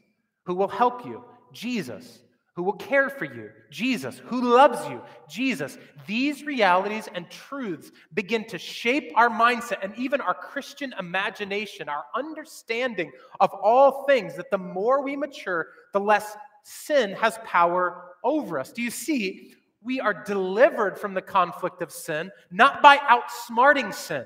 Who 0.45 0.55
will 0.55 0.69
help 0.69 1.05
you? 1.05 1.23
Jesus 1.53 2.19
who 2.59 2.63
will 2.63 2.73
care 2.73 3.09
for 3.09 3.23
you, 3.23 3.49
Jesus, 3.69 4.21
who 4.25 4.41
loves 4.41 4.85
you, 4.89 5.01
Jesus. 5.29 5.77
These 6.07 6.43
realities 6.43 7.07
and 7.15 7.29
truths 7.29 7.89
begin 8.13 8.45
to 8.47 8.57
shape 8.57 9.13
our 9.15 9.29
mindset 9.29 9.77
and 9.81 9.97
even 9.97 10.19
our 10.19 10.33
Christian 10.33 10.93
imagination, 10.99 11.87
our 11.87 12.03
understanding 12.13 13.13
of 13.39 13.49
all 13.53 14.03
things, 14.09 14.35
that 14.35 14.51
the 14.51 14.57
more 14.57 15.01
we 15.01 15.15
mature, 15.15 15.67
the 15.93 16.01
less 16.01 16.35
sin 16.63 17.13
has 17.13 17.39
power 17.45 18.09
over 18.25 18.59
us. 18.59 18.73
Do 18.73 18.81
you 18.81 18.91
see? 18.91 19.53
We 19.81 20.01
are 20.01 20.25
delivered 20.25 20.99
from 20.99 21.13
the 21.13 21.21
conflict 21.21 21.81
of 21.81 21.93
sin, 21.93 22.29
not 22.51 22.81
by 22.81 22.97
outsmarting 22.97 23.93
sin 23.93 24.25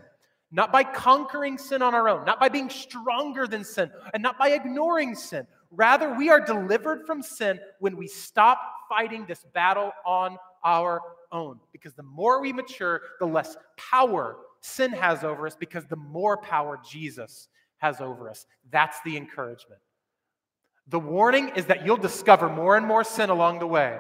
not 0.56 0.72
by 0.72 0.84
conquering 0.84 1.58
sin 1.58 1.82
on 1.82 1.96
our 1.96 2.08
own, 2.08 2.24
not 2.26 2.40
by 2.40 2.48
being 2.48 2.70
stronger 2.70 3.48
than 3.48 3.64
sin, 3.64 3.90
and 4.14 4.22
not 4.22 4.38
by 4.38 4.50
ignoring 4.50 5.16
sin. 5.16 5.48
Rather, 5.76 6.14
we 6.14 6.30
are 6.30 6.40
delivered 6.40 7.06
from 7.06 7.22
sin 7.22 7.60
when 7.80 7.98
we 7.98 8.08
stop 8.08 8.60
fighting 8.88 9.26
this 9.26 9.46
battle 9.54 9.92
on 10.06 10.38
our 10.64 11.02
own. 11.32 11.60
Because 11.72 11.94
the 11.94 12.04
more 12.04 12.42
we 12.42 12.54
mature, 12.54 13.02
the 13.20 13.26
less 13.26 13.58
power 13.78 14.38
sin 14.62 14.92
has 14.92 15.24
over 15.24 15.48
us, 15.48 15.56
because 15.56 15.86
the 15.86 15.96
more 15.96 16.38
power 16.38 16.80
Jesus 16.90 17.50
has 17.78 18.00
over 18.00 18.30
us. 18.30 18.46
That's 18.72 18.98
the 19.04 19.18
encouragement. 19.18 19.82
The 20.88 21.00
warning 21.00 21.50
is 21.50 21.66
that 21.66 21.86
you'll 21.86 21.98
discover 21.98 22.50
more 22.50 22.78
and 22.78 22.86
more 22.86 23.04
sin 23.04 23.30
along 23.30 23.60
the 23.60 23.68
way. 23.68 24.00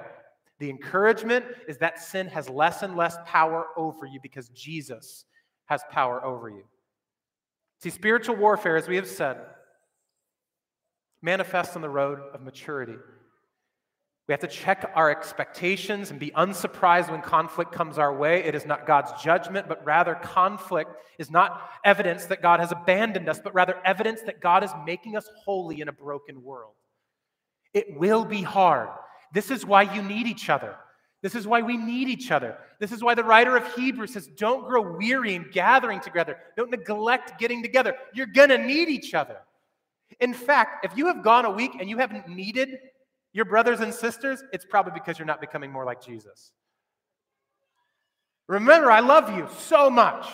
The 0.59 0.69
encouragement 0.69 1.45
is 1.67 1.77
that 1.79 1.99
sin 1.99 2.27
has 2.27 2.49
less 2.49 2.83
and 2.83 2.95
less 2.95 3.17
power 3.25 3.67
over 3.75 4.05
you 4.05 4.19
because 4.21 4.49
Jesus 4.49 5.25
has 5.65 5.81
power 5.91 6.23
over 6.23 6.49
you. 6.49 6.63
See, 7.79 7.89
spiritual 7.89 8.35
warfare, 8.35 8.77
as 8.77 8.87
we 8.87 8.95
have 8.95 9.07
said, 9.07 9.37
manifests 11.23 11.75
on 11.75 11.81
the 11.81 11.89
road 11.89 12.19
of 12.33 12.41
maturity. 12.41 12.97
We 14.27 14.31
have 14.31 14.41
to 14.41 14.47
check 14.47 14.89
our 14.95 15.09
expectations 15.09 16.09
and 16.11 16.19
be 16.19 16.31
unsurprised 16.35 17.09
when 17.09 17.21
conflict 17.21 17.73
comes 17.73 17.97
our 17.97 18.15
way. 18.15 18.43
It 18.43 18.55
is 18.55 18.65
not 18.65 18.87
God's 18.87 19.11
judgment, 19.21 19.67
but 19.67 19.83
rather 19.83 20.15
conflict 20.15 20.91
is 21.19 21.29
not 21.29 21.69
evidence 21.83 22.25
that 22.27 22.41
God 22.41 22.61
has 22.61 22.71
abandoned 22.71 23.27
us, 23.27 23.41
but 23.43 23.53
rather 23.53 23.75
evidence 23.83 24.21
that 24.21 24.39
God 24.39 24.63
is 24.63 24.71
making 24.85 25.17
us 25.17 25.27
holy 25.43 25.81
in 25.81 25.89
a 25.89 25.93
broken 25.93 26.41
world. 26.41 26.73
It 27.73 27.97
will 27.99 28.23
be 28.23 28.41
hard. 28.41 28.89
This 29.33 29.51
is 29.51 29.65
why 29.65 29.81
you 29.93 30.01
need 30.01 30.27
each 30.27 30.49
other. 30.49 30.75
This 31.21 31.35
is 31.35 31.47
why 31.47 31.61
we 31.61 31.75
need 31.75 32.07
each 32.07 32.31
other. 32.31 32.57
This 32.79 32.91
is 32.91 33.03
why 33.03 33.15
the 33.15 33.23
writer 33.23 33.57
of 33.57 33.73
Hebrews 33.73 34.13
says, 34.13 34.27
Don't 34.27 34.67
grow 34.67 34.97
weary 34.97 35.35
in 35.35 35.49
gathering 35.51 35.99
together. 35.99 36.37
Don't 36.55 36.69
neglect 36.69 37.39
getting 37.39 37.61
together. 37.61 37.95
You're 38.13 38.27
going 38.27 38.49
to 38.49 38.57
need 38.57 38.89
each 38.89 39.13
other. 39.13 39.37
In 40.19 40.33
fact, 40.33 40.85
if 40.85 40.97
you 40.97 41.07
have 41.07 41.23
gone 41.23 41.45
a 41.45 41.51
week 41.51 41.71
and 41.79 41.89
you 41.89 41.97
haven't 41.97 42.27
needed 42.27 42.77
your 43.33 43.45
brothers 43.45 43.79
and 43.79 43.93
sisters, 43.93 44.43
it's 44.53 44.65
probably 44.65 44.93
because 44.93 45.17
you're 45.17 45.25
not 45.25 45.41
becoming 45.41 45.71
more 45.71 45.85
like 45.85 46.03
Jesus. 46.03 46.51
Remember, 48.47 48.91
I 48.91 48.99
love 48.99 49.35
you 49.35 49.47
so 49.57 49.89
much. 49.89 50.27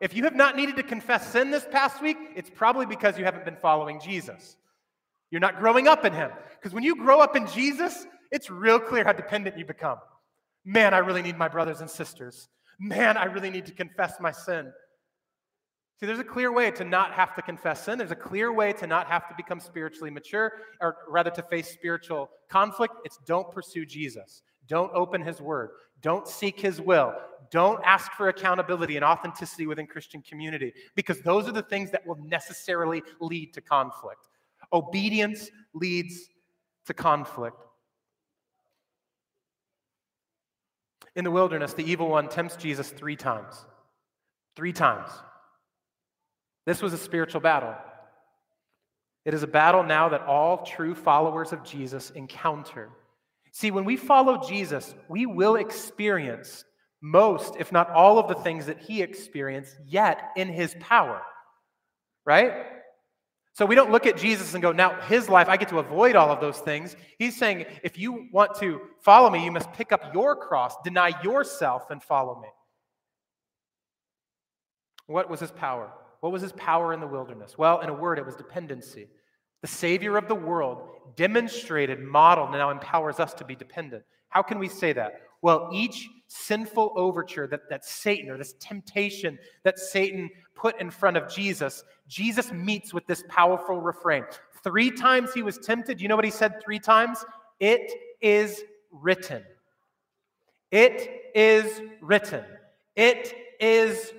If 0.00 0.14
you 0.14 0.24
have 0.24 0.34
not 0.34 0.56
needed 0.56 0.76
to 0.76 0.82
confess 0.82 1.32
sin 1.32 1.50
this 1.50 1.64
past 1.70 2.02
week, 2.02 2.16
it's 2.34 2.50
probably 2.50 2.86
because 2.86 3.16
you 3.16 3.24
haven't 3.24 3.44
been 3.44 3.56
following 3.56 4.00
Jesus. 4.00 4.56
You're 5.30 5.40
not 5.40 5.60
growing 5.60 5.88
up 5.88 6.04
in 6.04 6.12
Him. 6.12 6.30
Because 6.58 6.74
when 6.74 6.82
you 6.82 6.96
grow 6.96 7.20
up 7.20 7.36
in 7.36 7.46
Jesus, 7.46 8.06
it's 8.30 8.50
real 8.50 8.80
clear 8.80 9.04
how 9.04 9.12
dependent 9.12 9.56
you 9.56 9.64
become. 9.64 9.98
Man, 10.64 10.92
I 10.92 10.98
really 10.98 11.22
need 11.22 11.38
my 11.38 11.48
brothers 11.48 11.80
and 11.80 11.88
sisters. 11.88 12.48
Man, 12.78 13.16
I 13.16 13.24
really 13.24 13.50
need 13.50 13.66
to 13.66 13.72
confess 13.72 14.14
my 14.20 14.32
sin. 14.32 14.72
See, 16.02 16.06
there's 16.06 16.18
a 16.18 16.24
clear 16.24 16.50
way 16.50 16.72
to 16.72 16.82
not 16.82 17.12
have 17.12 17.32
to 17.36 17.42
confess 17.42 17.84
sin. 17.84 17.96
There's 17.96 18.10
a 18.10 18.16
clear 18.16 18.52
way 18.52 18.72
to 18.72 18.88
not 18.88 19.06
have 19.06 19.28
to 19.28 19.34
become 19.36 19.60
spiritually 19.60 20.10
mature, 20.10 20.54
or 20.80 20.96
rather 21.06 21.30
to 21.30 21.42
face 21.42 21.68
spiritual 21.68 22.28
conflict. 22.48 22.94
It's 23.04 23.20
don't 23.24 23.48
pursue 23.52 23.86
Jesus. 23.86 24.42
Don't 24.66 24.90
open 24.94 25.22
his 25.22 25.40
word. 25.40 25.70
Don't 26.00 26.26
seek 26.26 26.58
his 26.58 26.80
will. 26.80 27.14
Don't 27.52 27.80
ask 27.84 28.10
for 28.14 28.30
accountability 28.30 28.96
and 28.96 29.04
authenticity 29.04 29.68
within 29.68 29.86
Christian 29.86 30.22
community, 30.22 30.72
because 30.96 31.20
those 31.20 31.46
are 31.46 31.52
the 31.52 31.62
things 31.62 31.92
that 31.92 32.04
will 32.04 32.18
necessarily 32.24 33.00
lead 33.20 33.54
to 33.54 33.60
conflict. 33.60 34.28
Obedience 34.72 35.50
leads 35.72 36.30
to 36.86 36.94
conflict. 36.94 37.62
In 41.14 41.22
the 41.22 41.30
wilderness, 41.30 41.74
the 41.74 41.88
evil 41.88 42.08
one 42.08 42.28
tempts 42.28 42.56
Jesus 42.56 42.90
three 42.90 43.14
times. 43.14 43.54
Three 44.56 44.72
times. 44.72 45.08
This 46.66 46.82
was 46.82 46.92
a 46.92 46.98
spiritual 46.98 47.40
battle. 47.40 47.74
It 49.24 49.34
is 49.34 49.42
a 49.42 49.48
battle 49.48 49.82
now 49.82 50.08
that 50.10 50.22
all 50.22 50.64
true 50.64 50.94
followers 50.94 51.52
of 51.52 51.64
Jesus 51.64 52.10
encounter. 52.10 52.90
See, 53.52 53.70
when 53.70 53.84
we 53.84 53.96
follow 53.96 54.42
Jesus, 54.48 54.94
we 55.08 55.26
will 55.26 55.56
experience 55.56 56.64
most, 57.00 57.56
if 57.58 57.72
not 57.72 57.90
all, 57.90 58.18
of 58.18 58.28
the 58.28 58.42
things 58.42 58.66
that 58.66 58.80
he 58.80 59.02
experienced, 59.02 59.76
yet 59.86 60.30
in 60.36 60.48
his 60.48 60.74
power. 60.80 61.20
Right? 62.24 62.52
So 63.54 63.66
we 63.66 63.74
don't 63.74 63.90
look 63.90 64.06
at 64.06 64.16
Jesus 64.16 64.54
and 64.54 64.62
go, 64.62 64.72
now 64.72 64.98
his 65.02 65.28
life, 65.28 65.48
I 65.48 65.56
get 65.56 65.68
to 65.68 65.78
avoid 65.78 66.16
all 66.16 66.30
of 66.30 66.40
those 66.40 66.58
things. 66.58 66.96
He's 67.18 67.36
saying, 67.36 67.66
if 67.82 67.98
you 67.98 68.28
want 68.32 68.54
to 68.60 68.80
follow 69.02 69.28
me, 69.28 69.44
you 69.44 69.50
must 69.50 69.72
pick 69.72 69.92
up 69.92 70.14
your 70.14 70.34
cross, 70.36 70.74
deny 70.82 71.12
yourself, 71.22 71.90
and 71.90 72.02
follow 72.02 72.40
me. 72.40 72.48
What 75.06 75.28
was 75.28 75.40
his 75.40 75.50
power? 75.50 75.92
What 76.22 76.30
was 76.30 76.42
his 76.42 76.52
power 76.52 76.92
in 76.92 77.00
the 77.00 77.06
wilderness? 77.06 77.58
Well, 77.58 77.80
in 77.80 77.88
a 77.88 77.92
word, 77.92 78.16
it 78.16 78.24
was 78.24 78.36
dependency. 78.36 79.08
The 79.60 79.66
Savior 79.66 80.16
of 80.16 80.28
the 80.28 80.36
world 80.36 80.88
demonstrated, 81.16 82.00
modeled, 82.00 82.50
and 82.50 82.58
now 82.58 82.70
empowers 82.70 83.18
us 83.18 83.34
to 83.34 83.44
be 83.44 83.56
dependent. 83.56 84.04
How 84.28 84.40
can 84.40 84.60
we 84.60 84.68
say 84.68 84.92
that? 84.92 85.14
Well, 85.42 85.68
each 85.72 86.08
sinful 86.28 86.92
overture 86.94 87.48
that, 87.48 87.68
that 87.70 87.84
Satan 87.84 88.30
or 88.30 88.38
this 88.38 88.54
temptation 88.60 89.36
that 89.64 89.80
Satan 89.80 90.30
put 90.54 90.80
in 90.80 90.92
front 90.92 91.16
of 91.16 91.28
Jesus, 91.28 91.82
Jesus 92.06 92.52
meets 92.52 92.94
with 92.94 93.04
this 93.08 93.24
powerful 93.28 93.80
refrain. 93.80 94.24
Three 94.62 94.92
times 94.92 95.34
he 95.34 95.42
was 95.42 95.58
tempted. 95.58 96.00
You 96.00 96.06
know 96.06 96.14
what 96.14 96.24
he 96.24 96.30
said 96.30 96.62
three 96.62 96.78
times? 96.78 97.24
It 97.58 97.90
is 98.20 98.62
written. 98.92 99.42
It 100.70 101.32
is 101.34 101.82
written. 102.00 102.44
It 102.94 103.34
is 103.58 104.12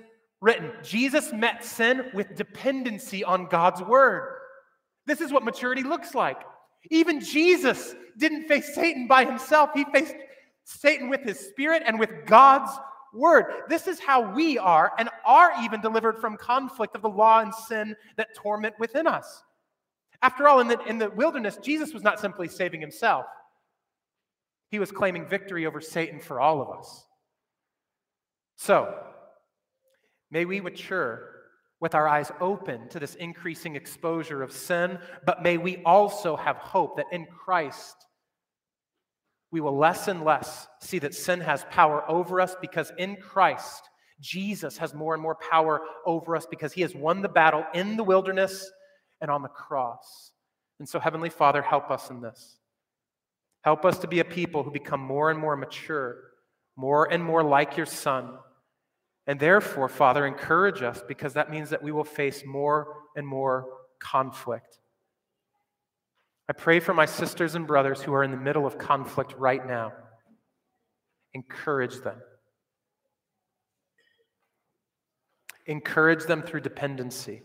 written. 0.44 0.70
Jesus 0.82 1.32
met 1.32 1.64
sin 1.64 2.10
with 2.12 2.36
dependency 2.36 3.24
on 3.24 3.46
God's 3.46 3.82
word. 3.82 4.36
This 5.06 5.22
is 5.22 5.32
what 5.32 5.42
maturity 5.42 5.82
looks 5.82 6.14
like. 6.14 6.36
Even 6.90 7.20
Jesus 7.20 7.94
didn't 8.18 8.46
face 8.46 8.74
Satan 8.74 9.08
by 9.08 9.24
himself, 9.24 9.70
he 9.74 9.84
faced 9.86 10.14
Satan 10.64 11.08
with 11.08 11.22
his 11.22 11.40
spirit 11.40 11.82
and 11.86 11.98
with 11.98 12.10
God's 12.26 12.70
word. 13.14 13.46
This 13.70 13.86
is 13.86 13.98
how 13.98 14.34
we 14.34 14.58
are 14.58 14.92
and 14.98 15.08
are 15.24 15.52
even 15.62 15.80
delivered 15.80 16.18
from 16.20 16.36
conflict 16.36 16.94
of 16.94 17.00
the 17.00 17.08
law 17.08 17.40
and 17.40 17.54
sin 17.54 17.96
that 18.18 18.34
torment 18.36 18.74
within 18.78 19.06
us. 19.06 19.42
After 20.20 20.46
all, 20.46 20.60
in 20.60 20.68
the, 20.68 20.78
in 20.84 20.98
the 20.98 21.08
wilderness, 21.10 21.56
Jesus 21.62 21.94
was 21.94 22.02
not 22.02 22.20
simply 22.20 22.48
saving 22.48 22.82
himself, 22.82 23.24
he 24.70 24.78
was 24.78 24.90
claiming 24.90 25.26
victory 25.26 25.64
over 25.64 25.80
Satan 25.80 26.20
for 26.20 26.38
all 26.38 26.60
of 26.60 26.78
us. 26.78 27.06
So, 28.56 28.94
may 30.34 30.44
we 30.44 30.60
mature 30.60 31.30
with 31.80 31.94
our 31.94 32.08
eyes 32.08 32.32
open 32.40 32.88
to 32.88 32.98
this 32.98 33.14
increasing 33.14 33.76
exposure 33.76 34.42
of 34.42 34.50
sin, 34.50 34.98
but 35.24 35.44
may 35.44 35.56
we 35.56 35.76
also 35.84 36.34
have 36.34 36.56
hope 36.56 36.96
that 36.96 37.06
in 37.12 37.24
Christ 37.26 37.94
we 39.52 39.60
will 39.60 39.78
less 39.78 40.08
and 40.08 40.24
less 40.24 40.66
see 40.80 40.98
that 40.98 41.14
sin 41.14 41.40
has 41.40 41.64
power 41.70 42.02
over 42.10 42.40
us 42.40 42.56
because 42.60 42.90
in 42.98 43.14
Christ, 43.16 43.88
Jesus 44.20 44.76
has 44.78 44.92
more 44.92 45.14
and 45.14 45.22
more 45.22 45.36
power 45.36 45.82
over 46.04 46.34
us 46.34 46.46
because 46.50 46.72
he 46.72 46.82
has 46.82 46.96
won 46.96 47.22
the 47.22 47.28
battle 47.28 47.64
in 47.72 47.96
the 47.96 48.02
wilderness 48.02 48.68
and 49.20 49.30
on 49.30 49.42
the 49.42 49.48
cross. 49.48 50.32
And 50.80 50.88
so, 50.88 50.98
Heavenly 50.98 51.30
Father, 51.30 51.62
help 51.62 51.92
us 51.92 52.10
in 52.10 52.20
this. 52.20 52.58
Help 53.62 53.84
us 53.84 53.98
to 54.00 54.08
be 54.08 54.18
a 54.18 54.24
people 54.24 54.64
who 54.64 54.72
become 54.72 55.00
more 55.00 55.30
and 55.30 55.38
more 55.38 55.54
mature, 55.54 56.16
more 56.74 57.10
and 57.12 57.22
more 57.22 57.44
like 57.44 57.76
your 57.76 57.86
Son. 57.86 58.36
And 59.26 59.40
therefore, 59.40 59.88
Father, 59.88 60.26
encourage 60.26 60.82
us 60.82 61.02
because 61.06 61.34
that 61.34 61.50
means 61.50 61.70
that 61.70 61.82
we 61.82 61.92
will 61.92 62.04
face 62.04 62.42
more 62.44 62.88
and 63.16 63.26
more 63.26 63.66
conflict. 63.98 64.78
I 66.48 66.52
pray 66.52 66.78
for 66.78 66.92
my 66.92 67.06
sisters 67.06 67.54
and 67.54 67.66
brothers 67.66 68.02
who 68.02 68.12
are 68.12 68.22
in 68.22 68.30
the 68.30 68.36
middle 68.36 68.66
of 68.66 68.76
conflict 68.76 69.34
right 69.38 69.66
now. 69.66 69.92
Encourage 71.32 72.00
them. 72.02 72.20
Encourage 75.66 76.24
them 76.24 76.42
through 76.42 76.60
dependency. 76.60 77.42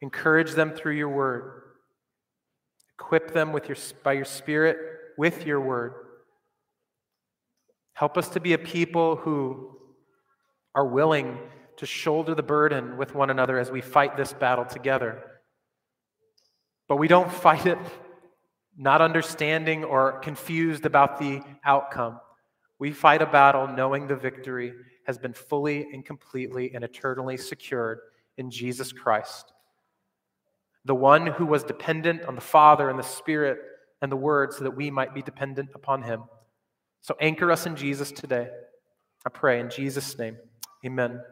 Encourage 0.00 0.52
them 0.52 0.72
through 0.72 0.94
your 0.94 1.08
word. 1.08 1.62
Equip 2.98 3.32
them 3.32 3.52
with 3.52 3.68
your, 3.68 3.76
by 4.04 4.12
your 4.12 4.24
Spirit 4.24 4.78
with 5.18 5.44
your 5.46 5.60
word. 5.60 5.94
Help 7.94 8.16
us 8.16 8.28
to 8.28 8.40
be 8.40 8.52
a 8.52 8.58
people 8.58 9.16
who 9.16 9.76
are 10.76 10.86
willing 10.86 11.38
to 11.78 11.86
shoulder 11.86 12.34
the 12.34 12.42
burden 12.42 12.96
with 12.96 13.14
one 13.14 13.30
another 13.30 13.58
as 13.58 13.70
we 13.70 13.80
fight 13.80 14.16
this 14.16 14.32
battle 14.32 14.64
together. 14.64 15.22
But 16.86 16.96
we 16.96 17.08
don't 17.08 17.32
fight 17.32 17.66
it 17.66 17.78
not 18.76 19.00
understanding 19.00 19.84
or 19.84 20.18
confused 20.20 20.84
about 20.84 21.18
the 21.18 21.40
outcome. 21.64 22.20
We 22.78 22.92
fight 22.92 23.22
a 23.22 23.26
battle 23.26 23.66
knowing 23.66 24.06
the 24.06 24.16
victory 24.16 24.74
has 25.06 25.18
been 25.18 25.32
fully 25.32 25.86
and 25.92 26.04
completely 26.04 26.74
and 26.74 26.84
eternally 26.84 27.38
secured 27.38 28.00
in 28.36 28.50
Jesus 28.50 28.92
Christ. 28.92 29.52
The 30.84 30.94
one 30.94 31.26
who 31.26 31.46
was 31.46 31.64
dependent 31.64 32.24
on 32.24 32.34
the 32.34 32.40
Father 32.40 32.90
and 32.90 32.98
the 32.98 33.02
Spirit 33.02 33.58
and 34.02 34.12
the 34.12 34.16
Word 34.16 34.52
so 34.52 34.64
that 34.64 34.76
we 34.76 34.90
might 34.90 35.14
be 35.14 35.22
dependent 35.22 35.70
upon 35.74 36.02
him. 36.02 36.24
So 37.00 37.16
anchor 37.18 37.50
us 37.50 37.66
in 37.66 37.76
Jesus 37.76 38.12
today. 38.12 38.48
I 39.24 39.30
pray 39.30 39.58
in 39.58 39.70
Jesus' 39.70 40.18
name. 40.18 40.36
Amen. 40.86 41.26